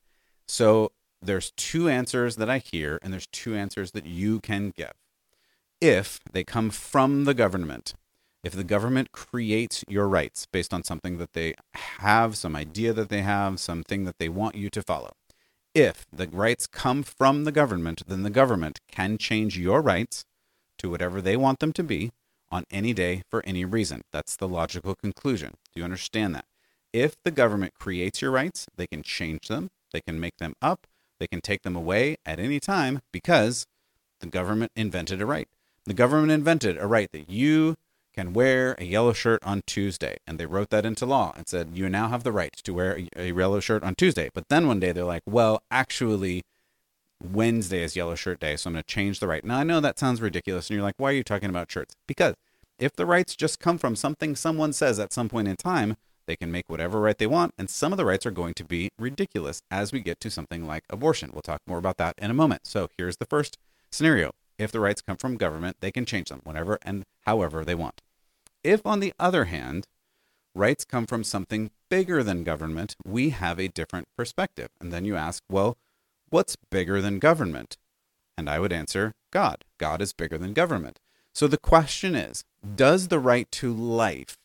So 0.47 0.93
there's 1.21 1.53
two 1.57 1.89
answers 1.89 2.37
that 2.37 2.49
I 2.49 2.59
hear, 2.59 2.99
and 3.03 3.13
there's 3.13 3.27
two 3.27 3.55
answers 3.55 3.91
that 3.93 4.07
you 4.07 4.41
can 4.41 4.73
give. 4.77 4.93
If 5.81 6.21
they 6.33 6.45
come 6.45 6.71
from 6.71 7.25
the 7.25 7.35
government, 7.35 7.95
if 8.43 8.53
the 8.53 8.65
government 8.65 9.13
creates 9.13 9.85
your 9.89 10.09
rights 10.09 10.47
based 10.51 10.73
on 10.73 10.85
something 10.85 11.19
that 11.19 11.33
they 11.33 11.55
have, 11.75 12.37
some 12.37 12.57
idea 12.57 12.93
that 12.93 13.09
they 13.09 13.23
have, 13.23 13.61
something 13.61 14.05
that 14.05 14.19
they 14.19 14.29
want 14.29 14.55
you 14.55 14.71
to 14.71 14.83
follow, 14.83 15.13
if 15.75 16.07
the 16.13 16.29
rights 16.29 16.67
come 16.67 17.03
from 17.03 17.45
the 17.45 17.53
government, 17.53 18.03
then 18.07 18.23
the 18.23 18.31
government 18.31 18.81
can 18.91 19.19
change 19.19 19.59
your 19.59 19.83
rights 19.83 20.25
to 20.79 20.91
whatever 20.91 21.21
they 21.21 21.37
want 21.37 21.59
them 21.59 21.73
to 21.75 21.83
be 21.83 22.11
on 22.51 22.65
any 22.71 22.93
day 22.93 23.23
for 23.29 23.45
any 23.45 23.65
reason. 23.65 24.03
That's 24.13 24.37
the 24.37 24.49
logical 24.49 24.95
conclusion. 24.95 25.51
Do 25.75 25.81
you 25.81 25.85
understand 25.85 26.35
that? 26.35 26.47
If 26.93 27.17
the 27.23 27.31
government 27.31 27.75
creates 27.79 28.23
your 28.23 28.31
rights, 28.31 28.67
they 28.77 28.87
can 28.87 29.03
change 29.03 29.49
them, 29.49 29.71
they 29.93 30.01
can 30.01 30.19
make 30.19 30.37
them 30.39 30.55
up, 30.63 30.87
they 31.19 31.27
can 31.27 31.41
take 31.41 31.63
them 31.63 31.77
away 31.77 32.17
at 32.25 32.39
any 32.39 32.61
time 32.61 33.01
because 33.13 33.67
the 34.21 34.27
government 34.27 34.73
invented 34.75 35.21
a 35.21 35.27
right. 35.27 35.49
The 35.85 35.95
government 35.95 36.33
invented 36.33 36.77
a 36.79 36.87
right 36.87 37.11
that 37.13 37.31
you 37.31 37.77
can 38.15 38.33
wear 38.33 38.75
a 38.79 38.85
yellow 38.85 39.13
shirt 39.13 39.43
on 39.45 39.63
Tuesday. 39.67 40.17
And 40.27 40.39
they 40.39 40.47
wrote 40.47 40.71
that 40.71 40.85
into 40.85 41.07
law 41.07 41.33
and 41.37 41.49
said, 41.49 41.71
you 41.75 41.89
now 41.89 42.09
have 42.09 42.25
the 42.25 42.33
right 42.33 42.53
to 42.65 42.75
wear 42.75 42.99
a 43.17 43.33
yellow 43.33 43.61
shirt 43.61 43.85
on 43.85 43.95
Tuesday. 43.95 44.29
But 44.35 44.49
then 44.49 44.67
one 44.67 44.81
day 44.81 44.93
they're 44.93 45.05
like, 45.05 45.23
well, 45.25 45.63
actually, 45.71 46.43
Wednesday 47.23 47.83
is 47.83 47.95
yellow 47.95 48.17
shirt 48.17 48.41
day. 48.41 48.57
So 48.57 48.69
I'm 48.69 48.75
going 48.75 48.83
to 48.83 48.87
change 48.87 49.21
the 49.21 49.29
right. 49.29 49.45
Now, 49.45 49.59
I 49.59 49.63
know 49.63 49.81
that 49.81 49.99
sounds 49.99 50.21
ridiculous. 50.21 50.69
And 50.69 50.75
you're 50.75 50.85
like, 50.85 50.97
why 50.99 51.11
are 51.11 51.15
you 51.15 51.23
talking 51.23 51.49
about 51.49 51.71
shirts? 51.71 51.95
Because 52.07 52.35
if 52.79 52.93
the 52.95 53.07
rights 53.07 53.37
just 53.37 53.61
come 53.61 53.79
from 53.79 53.95
something 53.97 54.35
someone 54.35 54.73
says 54.73 54.99
at 54.99 55.13
some 55.13 55.29
point 55.29 55.49
in 55.49 55.57
time, 55.57 55.97
they 56.29 56.37
can 56.37 56.53
make 56.53 56.69
whatever 56.69 57.01
right 57.01 57.19
they 57.19 57.27
want, 57.27 57.55
and 57.59 57.69
some 57.69 57.93
of 57.93 57.97
the 57.97 58.05
rights 58.05 58.27
are 58.27 58.31
going 58.31 58.55
to 58.55 58.65
be 58.65 58.91
ridiculous 58.99 59.63
as 59.71 59.93
we 59.93 60.01
get 60.01 60.21
to 60.21 60.31
something 60.31 60.67
like 60.67 60.85
abortion. 60.91 61.31
We'll 61.33 61.43
talk 61.43 61.63
more 61.67 61.79
about 61.79 61.97
that 61.97 62.15
in 62.19 62.31
a 62.31 62.35
moment. 62.35 62.67
So 62.67 62.89
here's 62.97 63.17
the 63.17 63.27
first 63.27 63.59
scenario. 63.91 64.33
If 64.59 64.71
the 64.71 64.79
rights 64.79 65.01
come 65.01 65.17
from 65.17 65.37
government, 65.37 65.79
they 65.81 65.91
can 65.91 66.05
change 66.05 66.29
them 66.29 66.43
whenever 66.45 66.79
and 66.83 67.05
however 67.23 67.65
they 67.65 67.75
want. 67.75 68.03
If, 68.63 68.85
on 68.85 69.01
the 69.01 69.15
other 69.19 69.47
hand, 69.47 69.87
rights 70.55 70.85
come 70.85 71.07
from 71.07 71.25
something 71.25 71.71
bigger 71.89 72.23
than 72.23 72.45
government, 72.45 72.95
we 73.07 73.31
have 73.31 73.59
a 73.59 73.69
different 73.69 74.09
perspective. 74.17 74.69
And 74.81 74.93
then 74.93 75.05
you 75.05 75.17
ask, 75.17 75.43
well, 75.49 75.79
what's 76.29 76.57
bigger 76.71 77.01
than 77.01 77.21
government? 77.21 77.79
And 78.37 78.51
I 78.51 78.59
would 78.59 78.73
answer, 78.73 79.15
God. 79.31 79.65
God 79.79 80.03
is 80.03 80.13
bigger 80.13 80.37
than 80.37 80.53
government. 80.53 80.99
So 81.33 81.47
the 81.47 81.57
question 81.57 82.15
is, 82.15 82.45
does 82.77 83.09
the 83.09 83.19
right 83.19 83.51
to 83.53 83.73
life 83.73 84.37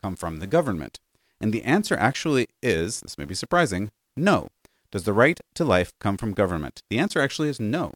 come 0.00 0.16
from 0.16 0.38
the 0.38 0.46
government? 0.46 1.00
And 1.42 1.52
the 1.52 1.64
answer 1.64 1.96
actually 1.96 2.46
is 2.62 3.00
this 3.00 3.18
may 3.18 3.24
be 3.24 3.34
surprising 3.34 3.90
no. 4.16 4.48
Does 4.92 5.04
the 5.04 5.12
right 5.12 5.40
to 5.54 5.64
life 5.64 5.92
come 5.98 6.16
from 6.16 6.34
government? 6.34 6.82
The 6.88 6.98
answer 6.98 7.20
actually 7.20 7.48
is 7.48 7.58
no. 7.58 7.94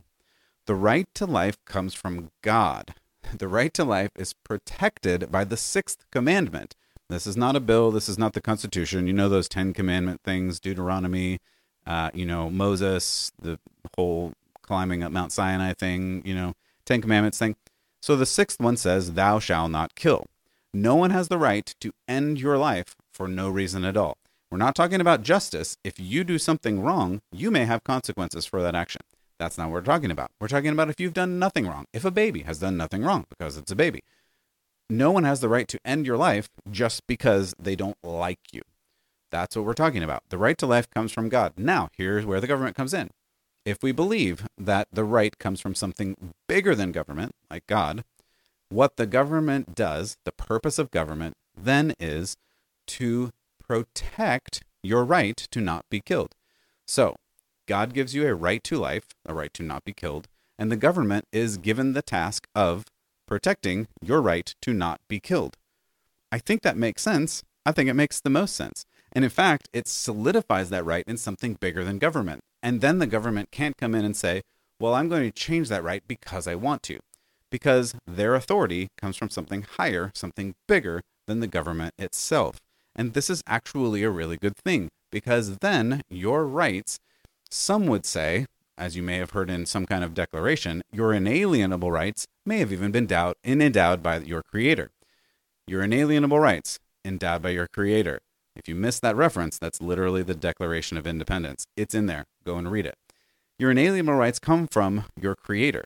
The 0.67 0.75
right 0.75 1.07
to 1.15 1.27
life 1.27 1.57
comes 1.65 1.95
from 1.95 2.31
God. 2.43 2.95
The 3.39 3.49
right 3.49 3.75
to 3.75 3.83
life 3.83 4.13
is 4.15 4.35
protected 4.35 5.33
by 5.33 5.43
the 5.43 5.57
sixth 5.57 6.07
commandment. 6.13 6.77
This 7.09 7.27
is 7.27 7.37
not 7.37 7.57
a 7.57 7.61
bill. 7.61 7.91
This 7.91 8.09
is 8.09 8.17
not 8.17 8.35
the 8.35 8.41
Constitution. 8.41 9.09
You 9.09 9.13
know 9.15 9.29
those 9.29 9.49
Ten 9.49 9.73
Commandment 9.73 10.21
things, 10.23 10.61
Deuteronomy, 10.61 11.41
uh, 11.89 12.11
you 12.15 12.25
know, 12.25 12.49
Moses, 12.49 13.33
the 13.43 13.59
whole 13.97 14.33
climbing 14.63 15.03
up 15.03 15.11
Mount 15.11 15.33
Sinai 15.33 15.73
thing, 15.73 16.23
you 16.25 16.37
know, 16.37 16.55
Ten 16.85 17.03
Commandments 17.03 17.37
thing. 17.37 17.57
So 18.01 18.15
the 18.15 18.27
sixth 18.27 18.61
one 18.61 18.77
says, 18.77 19.15
Thou 19.15 19.41
shalt 19.41 19.73
not 19.73 19.97
kill. 19.97 20.27
No 20.73 20.95
one 20.95 21.11
has 21.11 21.27
the 21.27 21.39
right 21.39 21.75
to 21.81 21.93
end 22.07 22.39
your 22.39 22.59
life 22.59 22.95
for 23.17 23.27
no 23.27 23.49
reason 23.49 23.85
at 23.85 23.97
all. 23.97 24.19
We're 24.51 24.59
not 24.59 24.75
talking 24.75 25.01
about 25.01 25.23
justice. 25.23 25.77
If 25.83 25.99
you 25.99 26.23
do 26.23 26.39
something 26.39 26.81
wrong, 26.81 27.21
you 27.33 27.51
may 27.51 27.65
have 27.65 27.83
consequences 27.83 28.47
for 28.47 28.63
that 28.63 28.75
action. 28.75 29.01
That's 29.39 29.59
not 29.59 29.69
what 29.69 29.73
we're 29.73 29.81
talking 29.81 30.11
about. 30.11 30.31
We're 30.41 30.49
talking 30.49 30.71
about 30.71 30.89
if 30.89 31.01
you've 31.01 31.15
done 31.15 31.39
nothing 31.39 31.67
wrong, 31.67 31.87
if 31.93 32.05
a 32.05 32.11
baby 32.11 32.43
has 32.43 32.59
done 32.59 32.77
nothing 32.77 33.03
wrong 33.03 33.25
because 33.29 33.57
it's 33.57 33.73
a 33.73 33.77
baby. 33.77 34.03
No 34.89 35.11
one 35.11 35.25
has 35.25 35.41
the 35.41 35.49
right 35.49 35.67
to 35.69 35.81
end 35.85 36.07
your 36.07 36.17
life 36.17 36.49
just 36.71 37.07
because 37.07 37.55
they 37.59 37.75
don't 37.75 37.99
like 38.05 38.39
you. 38.53 38.63
That's 39.33 39.57
what 39.57 39.65
we're 39.65 39.75
talking 39.75 40.03
about. 40.03 40.23
The 40.29 40.39
right 40.39 40.57
to 40.59 40.67
life 40.67 40.89
comes 40.89 41.11
from 41.11 41.29
God. 41.29 41.55
Now, 41.57 41.89
here's 41.97 42.25
where 42.25 42.41
the 42.41 42.47
government 42.47 42.77
comes 42.77 42.95
in. 42.95 43.11
If 43.65 43.83
we 43.83 43.91
believe 43.91 44.47
that 44.57 44.87
the 44.93 45.03
right 45.03 45.37
comes 45.39 45.61
from 45.61 45.75
something 45.75 46.35
bigger 46.49 46.75
than 46.77 46.93
government, 46.93 47.33
like 47.51 47.67
God, 47.67 48.05
what 48.69 48.97
the 48.97 49.07
government 49.07 49.75
does, 49.75 50.17
the 50.25 50.33
purpose 50.33 50.79
of 50.79 50.93
government, 50.93 51.35
then 51.57 51.95
is 51.99 52.37
to 52.87 53.33
protect 53.63 54.63
your 54.83 55.05
right 55.05 55.37
to 55.37 55.61
not 55.61 55.85
be 55.91 56.01
killed. 56.01 56.35
So, 56.87 57.17
God 57.67 57.93
gives 57.93 58.15
you 58.15 58.27
a 58.27 58.35
right 58.35 58.63
to 58.65 58.79
life, 58.79 59.09
a 59.25 59.35
right 59.35 59.53
to 59.55 59.63
not 59.63 59.85
be 59.85 59.93
killed, 59.93 60.29
and 60.59 60.71
the 60.71 60.77
government 60.77 61.27
is 61.33 61.57
given 61.57 61.93
the 61.93 62.03
task 62.03 62.47
of 62.55 62.85
protecting 63.27 63.89
your 64.01 64.23
right 64.23 64.55
to 64.63 64.73
not 64.73 65.01
be 65.09 65.19
killed. 65.19 65.57
I 66.31 66.39
think 66.39 66.63
that 66.63 66.77
makes 66.77 67.03
sense. 67.03 67.43
I 67.65 67.73
think 67.73 67.89
it 67.89 67.95
makes 67.95 68.21
the 68.21 68.31
most 68.31 68.55
sense. 68.55 68.87
And 69.13 69.25
in 69.25 69.31
fact, 69.31 69.69
it 69.73 69.89
solidifies 69.89 70.71
that 70.71 70.85
right 70.85 71.05
in 71.07 71.17
something 71.17 71.55
bigger 71.55 71.85
than 71.85 71.99
government. 71.99 72.43
And 72.63 72.81
then 72.81 72.99
the 72.99 73.07
government 73.07 73.51
can't 73.51 73.77
come 73.77 73.95
in 73.95 74.05
and 74.05 74.17
say, 74.17 74.43
well, 74.79 74.95
I'm 74.95 75.09
going 75.09 75.23
to 75.23 75.31
change 75.31 75.69
that 75.69 75.83
right 75.83 76.03
because 76.07 76.47
I 76.47 76.55
want 76.55 76.83
to. 76.85 76.99
Because 77.51 77.95
their 78.07 78.35
authority 78.35 78.89
comes 78.97 79.17
from 79.17 79.31
something 79.31 79.63
higher, 79.63 80.13
something 80.15 80.55
bigger 80.69 81.03
than 81.27 81.41
the 81.41 81.47
government 81.47 81.95
itself. 81.99 82.61
And 82.97 83.13
this 83.13 83.29
is 83.29 83.43
actually 83.47 84.03
a 84.03 84.11
really 84.11 84.39
good 84.39 84.57
thing 84.57 84.89
because 85.13 85.59
then 85.59 86.01
your 86.09 86.47
rights, 86.47 86.99
some 87.51 87.87
would 87.87 88.07
say, 88.07 88.47
as 88.79 88.97
you 88.97 89.03
may 89.03 89.19
have 89.19 89.31
heard 89.31 89.51
in 89.51 89.67
some 89.67 89.87
kind 89.87 90.03
of 90.03 90.15
declaration, 90.15 90.83
your 90.93 91.13
inalienable 91.13 91.93
rights 91.93 92.27
may 92.45 92.59
have 92.59 92.73
even 92.73 92.91
been 92.91 93.05
endowed, 93.05 93.35
endowed 93.45 94.03
by 94.03 94.19
your 94.19 94.43
creator. 94.43 94.91
Your 95.67 95.83
inalienable 95.83 96.41
rights 96.41 96.79
endowed 97.05 97.43
by 97.43 97.51
your 97.51 97.69
creator. 97.69 98.21
If 98.55 98.69
you 98.69 98.75
missed 98.75 99.03
that 99.03 99.17
reference, 99.17 99.59
that's 99.59 99.83
literally 99.83 100.23
the 100.23 100.35
Declaration 100.35 100.97
of 100.97 101.07
Independence. 101.07 101.67
It's 101.77 101.95
in 101.95 102.07
there. 102.07 102.25
Go 102.45 102.57
and 102.57 102.71
read 102.71 102.87
it. 102.87 102.97
Your 103.59 103.71
inalienable 103.71 104.15
rights 104.15 104.39
come 104.39 104.67
from 104.67 105.05
your 105.21 105.35
creator, 105.35 105.85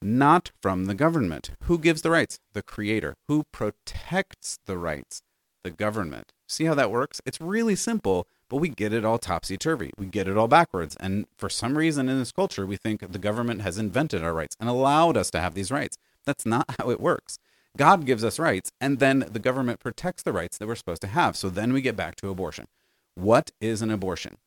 not 0.00 0.50
from 0.62 0.86
the 0.86 0.94
government. 0.94 1.50
Who 1.64 1.78
gives 1.78 2.02
the 2.02 2.10
rights? 2.10 2.38
The 2.52 2.62
creator. 2.62 3.14
Who 3.28 3.44
protects 3.52 4.58
the 4.66 4.78
rights? 4.78 5.20
The 5.64 5.70
government. 5.70 6.32
See 6.48 6.64
how 6.64 6.74
that 6.74 6.90
works? 6.90 7.20
It's 7.26 7.40
really 7.40 7.76
simple, 7.76 8.26
but 8.48 8.56
we 8.56 8.70
get 8.70 8.94
it 8.94 9.04
all 9.04 9.18
topsy 9.18 9.58
turvy. 9.58 9.92
We 9.98 10.06
get 10.06 10.26
it 10.26 10.38
all 10.38 10.48
backwards. 10.48 10.96
And 10.98 11.26
for 11.36 11.50
some 11.50 11.76
reason 11.76 12.08
in 12.08 12.18
this 12.18 12.32
culture, 12.32 12.66
we 12.66 12.76
think 12.76 13.12
the 13.12 13.18
government 13.18 13.60
has 13.60 13.76
invented 13.76 14.24
our 14.24 14.32
rights 14.32 14.56
and 14.58 14.68
allowed 14.68 15.18
us 15.18 15.30
to 15.32 15.40
have 15.40 15.54
these 15.54 15.70
rights. 15.70 15.98
That's 16.24 16.46
not 16.46 16.74
how 16.78 16.90
it 16.90 17.00
works. 17.00 17.38
God 17.76 18.06
gives 18.06 18.24
us 18.24 18.38
rights, 18.38 18.72
and 18.80 18.98
then 18.98 19.26
the 19.30 19.38
government 19.38 19.78
protects 19.78 20.22
the 20.22 20.32
rights 20.32 20.56
that 20.56 20.66
we're 20.66 20.74
supposed 20.74 21.02
to 21.02 21.08
have. 21.08 21.36
So 21.36 21.50
then 21.50 21.72
we 21.72 21.82
get 21.82 21.96
back 21.96 22.16
to 22.16 22.30
abortion. 22.30 22.66
What 23.14 23.50
is 23.60 23.82
an 23.82 23.90
abortion? 23.90 24.38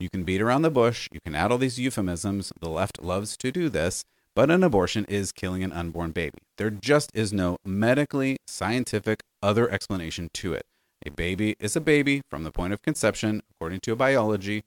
You 0.00 0.10
can 0.10 0.24
beat 0.24 0.42
around 0.42 0.62
the 0.62 0.70
bush, 0.70 1.08
you 1.12 1.20
can 1.20 1.36
add 1.36 1.52
all 1.52 1.58
these 1.58 1.78
euphemisms. 1.78 2.52
The 2.60 2.68
left 2.68 3.00
loves 3.00 3.36
to 3.38 3.52
do 3.52 3.68
this, 3.68 4.04
but 4.34 4.50
an 4.50 4.64
abortion 4.64 5.04
is 5.08 5.30
killing 5.30 5.62
an 5.62 5.72
unborn 5.72 6.10
baby. 6.10 6.38
There 6.58 6.70
just 6.70 7.12
is 7.14 7.32
no 7.32 7.58
medically, 7.64 8.38
scientific, 8.46 9.22
other 9.40 9.70
explanation 9.70 10.30
to 10.34 10.52
it. 10.52 10.66
A 11.06 11.10
baby 11.10 11.54
is 11.60 11.76
a 11.76 11.82
baby 11.82 12.22
from 12.30 12.44
the 12.44 12.50
point 12.50 12.72
of 12.72 12.80
conception, 12.80 13.42
according 13.50 13.80
to 13.80 13.94
biology. 13.94 14.64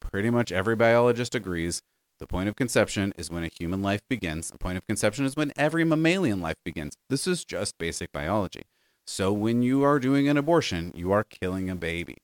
Pretty 0.00 0.30
much 0.30 0.50
every 0.50 0.74
biologist 0.74 1.34
agrees. 1.34 1.80
The 2.18 2.26
point 2.26 2.48
of 2.48 2.56
conception 2.56 3.12
is 3.16 3.30
when 3.30 3.44
a 3.44 3.50
human 3.56 3.82
life 3.82 4.00
begins. 4.08 4.50
The 4.50 4.58
point 4.58 4.78
of 4.78 4.86
conception 4.86 5.24
is 5.24 5.36
when 5.36 5.52
every 5.56 5.84
mammalian 5.84 6.40
life 6.40 6.56
begins. 6.64 6.96
This 7.08 7.28
is 7.28 7.44
just 7.44 7.78
basic 7.78 8.10
biology. 8.10 8.64
So 9.06 9.32
when 9.32 9.62
you 9.62 9.84
are 9.84 10.00
doing 10.00 10.26
an 10.28 10.36
abortion, 10.36 10.92
you 10.96 11.12
are 11.12 11.22
killing 11.22 11.70
a 11.70 11.76
baby. 11.76 12.16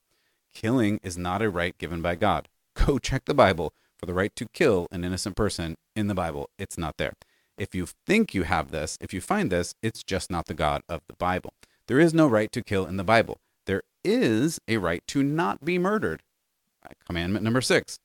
Killing 0.52 0.98
is 1.04 1.16
not 1.16 1.40
a 1.40 1.48
right 1.48 1.78
given 1.78 2.02
by 2.02 2.16
God. 2.16 2.48
Go 2.74 2.98
check 3.02 3.26
the 3.26 3.34
Bible 3.34 3.72
for 3.96 4.06
the 4.06 4.14
right 4.14 4.34
to 4.34 4.46
kill 4.52 4.88
an 4.90 5.04
innocent 5.04 5.36
person 5.36 5.76
in 5.94 6.08
the 6.08 6.14
Bible. 6.14 6.50
It's 6.58 6.76
not 6.76 6.96
there. 6.96 7.12
If 7.56 7.76
you 7.76 7.86
think 8.06 8.34
you 8.34 8.42
have 8.42 8.72
this, 8.72 8.98
if 9.00 9.14
you 9.14 9.20
find 9.20 9.52
this, 9.52 9.76
it's 9.82 10.02
just 10.02 10.32
not 10.32 10.46
the 10.46 10.54
God 10.54 10.82
of 10.88 11.02
the 11.06 11.14
Bible. 11.14 11.52
There 11.86 12.00
is 12.00 12.12
no 12.12 12.26
right 12.26 12.50
to 12.50 12.62
kill 12.62 12.86
in 12.86 12.96
the 12.96 13.04
Bible. 13.04 13.38
Is 14.04 14.58
a 14.66 14.78
right 14.78 15.02
to 15.08 15.22
not 15.22 15.64
be 15.64 15.78
murdered. 15.78 16.22
Commandment 17.06 17.44
number 17.44 17.60
six 17.60 17.98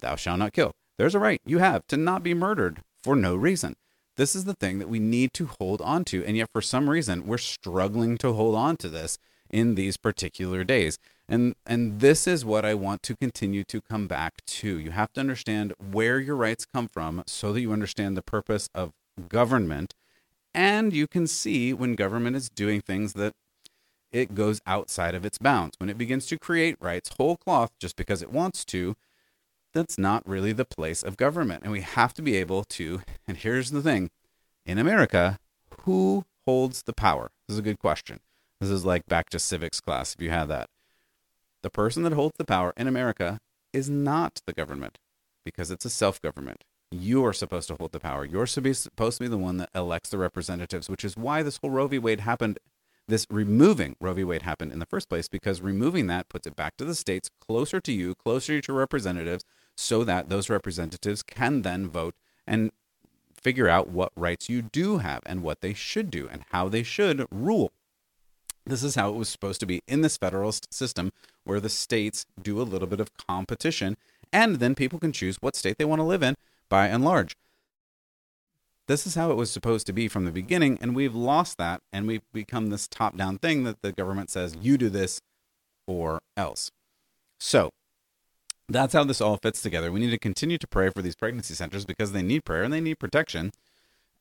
Thou 0.00 0.16
shalt 0.16 0.38
not 0.38 0.52
kill. 0.52 0.72
There's 0.98 1.14
a 1.14 1.18
right 1.18 1.40
you 1.44 1.58
have 1.58 1.86
to 1.88 1.96
not 1.96 2.22
be 2.22 2.34
murdered 2.34 2.80
for 3.02 3.16
no 3.16 3.34
reason. 3.34 3.74
This 4.16 4.36
is 4.36 4.44
the 4.44 4.54
thing 4.54 4.78
that 4.78 4.88
we 4.88 4.98
need 4.98 5.32
to 5.34 5.46
hold 5.46 5.80
on 5.80 6.04
to. 6.06 6.24
And 6.24 6.36
yet, 6.36 6.50
for 6.52 6.60
some 6.60 6.90
reason, 6.90 7.26
we're 7.26 7.38
struggling 7.38 8.18
to 8.18 8.34
hold 8.34 8.54
on 8.54 8.76
to 8.78 8.88
this 8.88 9.18
in 9.48 9.74
these 9.74 9.96
particular 9.96 10.64
days. 10.64 10.98
And, 11.28 11.54
and 11.66 12.00
this 12.00 12.26
is 12.26 12.44
what 12.44 12.64
I 12.64 12.74
want 12.74 13.02
to 13.04 13.16
continue 13.16 13.64
to 13.64 13.80
come 13.80 14.06
back 14.06 14.44
to. 14.46 14.78
You 14.78 14.90
have 14.90 15.12
to 15.14 15.20
understand 15.20 15.72
where 15.78 16.20
your 16.20 16.36
rights 16.36 16.66
come 16.66 16.88
from 16.88 17.22
so 17.26 17.52
that 17.52 17.60
you 17.60 17.72
understand 17.72 18.16
the 18.16 18.22
purpose 18.22 18.68
of 18.74 18.92
government. 19.28 19.94
And 20.54 20.92
you 20.92 21.06
can 21.06 21.26
see 21.26 21.72
when 21.72 21.94
government 21.94 22.36
is 22.36 22.50
doing 22.50 22.82
things 22.82 23.14
that 23.14 23.34
it 24.12 24.34
goes 24.34 24.60
outside 24.66 25.14
of 25.14 25.24
its 25.24 25.38
bounds. 25.38 25.76
When 25.78 25.88
it 25.88 25.98
begins 25.98 26.26
to 26.26 26.38
create 26.38 26.76
rights 26.80 27.10
whole 27.16 27.36
cloth 27.36 27.70
just 27.78 27.96
because 27.96 28.22
it 28.22 28.32
wants 28.32 28.64
to, 28.66 28.94
that's 29.72 29.98
not 29.98 30.28
really 30.28 30.52
the 30.52 30.64
place 30.64 31.02
of 31.02 31.16
government. 31.16 31.62
And 31.62 31.72
we 31.72 31.80
have 31.80 32.12
to 32.14 32.22
be 32.22 32.36
able 32.36 32.64
to, 32.64 33.00
and 33.26 33.36
here's 33.36 33.70
the 33.70 33.82
thing 33.82 34.10
in 34.66 34.78
America, 34.78 35.38
who 35.80 36.24
holds 36.46 36.82
the 36.82 36.92
power? 36.92 37.30
This 37.48 37.54
is 37.54 37.58
a 37.58 37.62
good 37.62 37.78
question. 37.78 38.20
This 38.60 38.70
is 38.70 38.84
like 38.84 39.06
back 39.06 39.30
to 39.30 39.38
civics 39.38 39.80
class 39.80 40.14
if 40.14 40.22
you 40.22 40.30
had 40.30 40.46
that. 40.46 40.68
The 41.62 41.70
person 41.70 42.02
that 42.02 42.12
holds 42.12 42.34
the 42.38 42.44
power 42.44 42.72
in 42.76 42.86
America 42.86 43.38
is 43.72 43.88
not 43.88 44.40
the 44.46 44.52
government 44.52 44.98
because 45.44 45.70
it's 45.70 45.84
a 45.84 45.90
self 45.90 46.20
government. 46.20 46.64
You 46.90 47.24
are 47.24 47.32
supposed 47.32 47.68
to 47.68 47.76
hold 47.76 47.92
the 47.92 48.00
power. 48.00 48.24
You're 48.24 48.46
supposed 48.46 48.90
to 48.90 49.24
be 49.24 49.28
the 49.28 49.38
one 49.38 49.56
that 49.56 49.70
elects 49.74 50.10
the 50.10 50.18
representatives, 50.18 50.90
which 50.90 51.04
is 51.04 51.16
why 51.16 51.42
this 51.42 51.56
whole 51.56 51.70
Roe 51.70 51.88
v. 51.88 51.98
Wade 51.98 52.20
happened. 52.20 52.58
This 53.08 53.26
removing 53.30 53.96
Roe 54.00 54.14
v. 54.14 54.24
Wade 54.24 54.42
happened 54.42 54.72
in 54.72 54.78
the 54.78 54.86
first 54.86 55.08
place 55.08 55.28
because 55.28 55.60
removing 55.60 56.06
that 56.06 56.28
puts 56.28 56.46
it 56.46 56.56
back 56.56 56.76
to 56.76 56.84
the 56.84 56.94
states, 56.94 57.30
closer 57.40 57.80
to 57.80 57.92
you, 57.92 58.14
closer 58.14 58.60
to 58.60 58.72
representatives, 58.72 59.44
so 59.76 60.04
that 60.04 60.28
those 60.28 60.48
representatives 60.48 61.22
can 61.22 61.62
then 61.62 61.88
vote 61.88 62.14
and 62.46 62.70
figure 63.34 63.68
out 63.68 63.88
what 63.88 64.12
rights 64.14 64.48
you 64.48 64.62
do 64.62 64.98
have 64.98 65.22
and 65.26 65.42
what 65.42 65.60
they 65.60 65.74
should 65.74 66.10
do 66.10 66.28
and 66.30 66.44
how 66.50 66.68
they 66.68 66.82
should 66.82 67.26
rule. 67.30 67.72
This 68.64 68.84
is 68.84 68.94
how 68.94 69.08
it 69.08 69.16
was 69.16 69.28
supposed 69.28 69.58
to 69.60 69.66
be 69.66 69.82
in 69.88 70.02
this 70.02 70.16
federalist 70.16 70.72
system 70.72 71.12
where 71.42 71.58
the 71.58 71.68
states 71.68 72.26
do 72.40 72.60
a 72.60 72.62
little 72.62 72.86
bit 72.86 73.00
of 73.00 73.16
competition 73.16 73.96
and 74.32 74.56
then 74.56 74.76
people 74.76 75.00
can 75.00 75.12
choose 75.12 75.36
what 75.40 75.56
state 75.56 75.78
they 75.78 75.84
want 75.84 75.98
to 75.98 76.04
live 76.04 76.22
in 76.22 76.36
by 76.68 76.86
and 76.86 77.04
large. 77.04 77.36
This 78.88 79.06
is 79.06 79.14
how 79.14 79.30
it 79.30 79.36
was 79.36 79.50
supposed 79.50 79.86
to 79.86 79.92
be 79.92 80.08
from 80.08 80.24
the 80.24 80.32
beginning, 80.32 80.78
and 80.80 80.94
we've 80.94 81.14
lost 81.14 81.56
that, 81.58 81.80
and 81.92 82.06
we've 82.06 82.22
become 82.32 82.68
this 82.68 82.88
top 82.88 83.16
down 83.16 83.38
thing 83.38 83.64
that 83.64 83.80
the 83.82 83.92
government 83.92 84.30
says, 84.30 84.56
you 84.60 84.76
do 84.76 84.88
this 84.88 85.20
or 85.86 86.20
else. 86.36 86.70
So, 87.38 87.70
that's 88.68 88.94
how 88.94 89.04
this 89.04 89.20
all 89.20 89.36
fits 89.36 89.62
together. 89.62 89.92
We 89.92 90.00
need 90.00 90.10
to 90.10 90.18
continue 90.18 90.58
to 90.58 90.66
pray 90.66 90.90
for 90.90 91.02
these 91.02 91.14
pregnancy 91.14 91.54
centers 91.54 91.84
because 91.84 92.12
they 92.12 92.22
need 92.22 92.44
prayer 92.44 92.62
and 92.62 92.72
they 92.72 92.80
need 92.80 92.98
protection. 92.98 93.52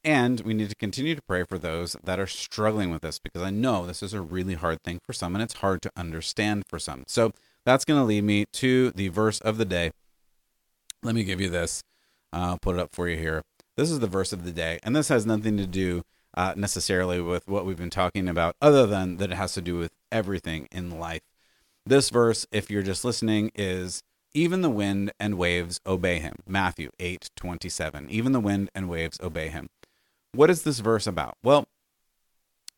And 0.04 0.42
we 0.42 0.54
need 0.54 0.70
to 0.70 0.76
continue 0.76 1.16
to 1.16 1.22
pray 1.22 1.44
for 1.44 1.60
those 1.60 1.96
that 2.04 2.20
are 2.20 2.28
struggling 2.28 2.90
with 2.90 3.04
this 3.04 3.20
because 3.20 3.44
I 3.44 3.52
know 3.52 3.86
this 3.86 4.02
is 4.02 4.14
a 4.14 4.22
really 4.22 4.56
hard 4.56 4.82
thing 4.84 5.00
for 5.06 5.14
some 5.14 5.36
and 5.36 5.44
it's 5.44 5.56
hard 5.56 5.82
to 5.84 5.92
understand 5.96 6.64
for 6.68 6.80
some. 6.80 7.04
So 7.08 7.32
that's 7.66 7.86
going 7.86 8.00
to 8.00 8.06
lead 8.06 8.24
me 8.24 8.46
to 8.54 8.92
the 8.92 9.10
verse 9.10 9.40
of 9.42 9.58
the 9.58 9.66
day. 9.66 9.92
Let 11.04 11.14
me 11.14 11.24
give 11.24 11.40
you 11.40 11.50
this. 11.50 11.84
I'll 12.34 12.58
put 12.58 12.76
it 12.76 12.80
up 12.80 12.90
for 12.94 13.08
you 13.08 13.18
here. 13.18 13.44
This 13.82 13.90
is 13.90 14.00
the 14.00 14.06
verse 14.06 14.32
of 14.32 14.44
the 14.44 14.52
day. 14.52 14.78
And 14.84 14.96
this 14.96 15.08
has 15.08 15.26
nothing 15.26 15.58
to 15.58 15.66
do 15.66 16.04
uh, 16.38 16.54
necessarily 16.56 17.20
with 17.20 17.48
what 17.48 17.66
we've 17.66 17.80
been 17.80 17.90
talking 17.90 18.28
about, 18.28 18.56
other 18.62 18.86
than 18.86 19.18
that 19.18 19.32
it 19.32 19.36
has 19.38 19.56
to 19.56 19.62
do 19.62 19.76
with 19.80 19.92
everything 20.12 20.68
in 20.72 21.00
life. 21.00 21.24
This 21.84 22.12
verse, 22.12 22.46
if 22.52 22.70
you're 22.70 22.84
just 22.84 23.04
listening, 23.04 23.50
is 23.56 24.04
even 24.36 24.62
the 24.62 24.70
wind 24.70 25.14
and 25.20 25.36
waves 25.36 25.82
obey 25.88 26.20
him. 26.20 26.36
Matthew 26.48 26.92
8 27.00 27.32
27. 27.36 28.08
Even 28.12 28.34
the 28.34 28.40
wind 28.40 28.70
and 28.76 28.88
waves 28.88 29.20
obey 29.20 29.48
him. 29.50 29.68
What 30.34 30.52
is 30.52 30.62
this 30.62 30.78
verse 30.78 31.08
about? 31.08 31.34
Well, 31.42 31.66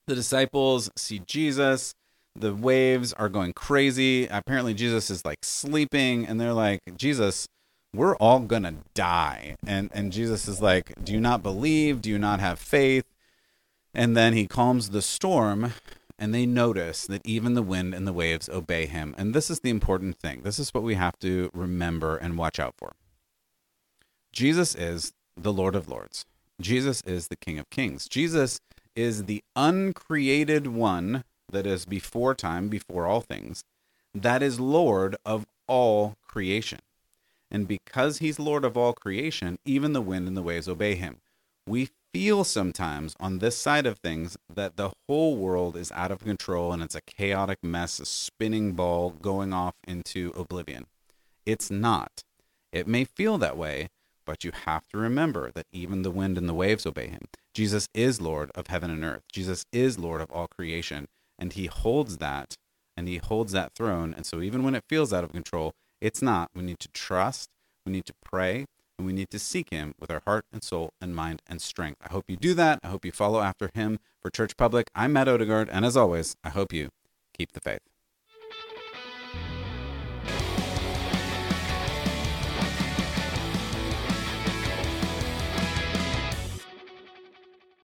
the 0.08 0.16
disciples 0.16 0.90
see 0.96 1.20
Jesus. 1.20 1.96
The 2.34 2.56
waves 2.56 3.12
are 3.12 3.28
going 3.28 3.52
crazy. 3.52 4.28
Apparently, 4.28 4.74
Jesus 4.74 5.10
is 5.10 5.26
like 5.26 5.40
sleeping, 5.44 6.26
and 6.26 6.40
they're 6.40 6.54
like, 6.54 6.80
Jesus, 6.96 7.50
we're 7.94 8.16
all 8.18 8.40
gonna 8.40 8.76
die. 8.94 9.56
And 9.66 9.90
and 9.94 10.12
Jesus 10.12 10.48
is 10.48 10.62
like, 10.62 10.94
Do 11.04 11.14
you 11.14 11.20
not 11.20 11.44
believe? 11.44 12.02
Do 12.02 12.10
you 12.10 12.20
not 12.20 12.40
have 12.40 12.60
faith? 12.60 13.06
And 13.94 14.18
then 14.18 14.34
he 14.34 14.48
calms 14.48 14.90
the 14.90 15.02
storm 15.02 15.74
and 16.18 16.34
they 16.34 16.46
notice 16.46 17.06
that 17.08 17.22
even 17.26 17.54
the 17.54 17.62
wind 17.62 17.94
and 17.94 18.08
the 18.08 18.14
waves 18.14 18.50
obey 18.50 18.86
him. 18.86 19.14
And 19.18 19.34
this 19.34 19.50
is 19.50 19.60
the 19.60 19.70
important 19.70 20.18
thing. 20.18 20.42
This 20.44 20.60
is 20.60 20.74
what 20.74 20.84
we 20.84 20.96
have 20.96 21.18
to 21.20 21.50
remember 21.54 22.18
and 22.18 22.38
watch 22.38 22.60
out 22.60 22.76
for. 22.78 22.94
Jesus 24.32 24.74
is 24.74 25.14
the 25.36 25.54
Lord 25.54 25.76
of 25.76 25.90
Lords. 25.90 26.26
Jesus 26.62 27.02
is 27.02 27.28
the 27.28 27.36
King 27.36 27.60
of 27.60 27.70
Kings. 27.70 28.08
Jesus 28.08 28.60
is 28.96 29.26
the 29.26 29.44
uncreated 29.56 30.68
one 30.68 31.24
that 31.52 31.68
is 31.68 31.86
before 31.86 32.34
time, 32.34 32.70
before 32.70 33.06
all 33.06 33.22
things. 33.22 33.64
that 34.16 34.44
is 34.44 34.60
Lord 34.60 35.16
of 35.26 35.46
all 35.68 36.16
creation. 36.28 36.80
And 37.54 37.68
because 37.68 38.18
he's 38.18 38.40
Lord 38.40 38.66
of 38.66 38.76
all 38.76 38.94
creation, 38.94 39.58
even 39.64 39.94
the 39.94 40.02
wind 40.02 40.28
and 40.28 40.36
the 40.36 40.42
waves 40.42 40.68
obey 40.68 40.96
him. 40.96 41.18
We 41.68 41.90
feel 42.12 42.44
sometimes 42.44 43.16
on 43.20 43.40
this 43.40 43.58
side 43.58 43.86
of 43.86 44.00
things 44.00 44.36
that 44.54 44.76
the 44.76 44.92
whole 45.08 45.38
world 45.38 45.78
is 45.78 45.92
out 45.92 46.12
of 46.12 46.20
control 46.20 46.74
and 46.74 46.82
it's 46.82 46.96
a 46.96 47.02
chaotic 47.02 47.60
mess, 47.64 48.00
a 48.00 48.06
spinning 48.06 48.74
ball 48.74 49.12
going 49.12 49.54
off 49.54 49.76
into 49.88 50.34
oblivion. 50.36 50.88
It's 51.46 51.70
not. 51.70 52.24
It 52.72 52.88
may 52.88 53.06
feel 53.06 53.38
that 53.38 53.56
way, 53.56 53.90
but 54.26 54.44
you 54.44 54.52
have 54.66 54.88
to 54.90 54.98
remember 54.98 55.52
that 55.52 55.68
even 55.72 56.02
the 56.02 56.12
wind 56.12 56.38
and 56.38 56.50
the 56.50 56.54
waves 56.54 56.86
obey 56.86 57.08
him. 57.08 57.22
Jesus 57.54 57.88
is 57.94 58.20
Lord 58.20 58.52
of 58.56 58.68
heaven 58.68 58.90
and 58.90 59.04
earth. 59.04 59.24
Jesus 59.32 59.64
is 59.72 60.00
Lord 60.00 60.22
of 60.22 60.32
all 60.32 60.48
creation, 60.48 61.08
and 61.38 61.54
he 61.54 61.68
holds 61.68 62.18
that 62.18 62.56
and 62.96 63.08
he 63.08 63.18
holds 63.18 63.52
that 63.54 63.74
throne. 63.74 64.14
And 64.16 64.26
so 64.26 64.42
even 64.42 64.64
when 64.64 64.76
it 64.76 64.84
feels 64.88 65.14
out 65.14 65.24
of 65.24 65.32
control, 65.32 65.74
it's 66.04 66.22
not. 66.22 66.50
We 66.54 66.64
need 66.64 66.80
to 66.80 66.90
trust, 66.90 67.50
we 67.86 67.94
need 67.94 68.06
to 68.06 68.14
pray, 68.26 68.66
and 69.00 69.08
we 69.08 69.14
need 69.14 69.30
to 69.30 69.40
seek 69.40 69.70
him 69.70 69.96
with 69.98 70.12
our 70.12 70.22
heart 70.26 70.44
and 70.52 70.62
soul 70.62 70.92
and 71.00 71.16
mind 71.16 71.42
and 71.48 71.62
strength. 71.62 72.02
I 72.06 72.12
hope 72.12 72.26
you 72.28 72.36
do 72.36 72.54
that. 72.56 72.80
I 72.84 72.90
hope 72.90 73.06
you 73.06 73.14
follow 73.14 73.40
after 73.40 73.72
him 73.74 74.00
for 74.22 74.30
Church 74.30 74.58
Public. 74.58 74.90
I'm 74.94 75.14
Matt 75.14 75.30
Odegaard, 75.30 75.70
and 75.72 75.86
as 75.86 75.96
always, 75.96 76.36
I 76.44 76.50
hope 76.50 76.74
you 76.74 76.90
keep 77.34 77.54
the 77.54 77.62
faith. 77.62 77.80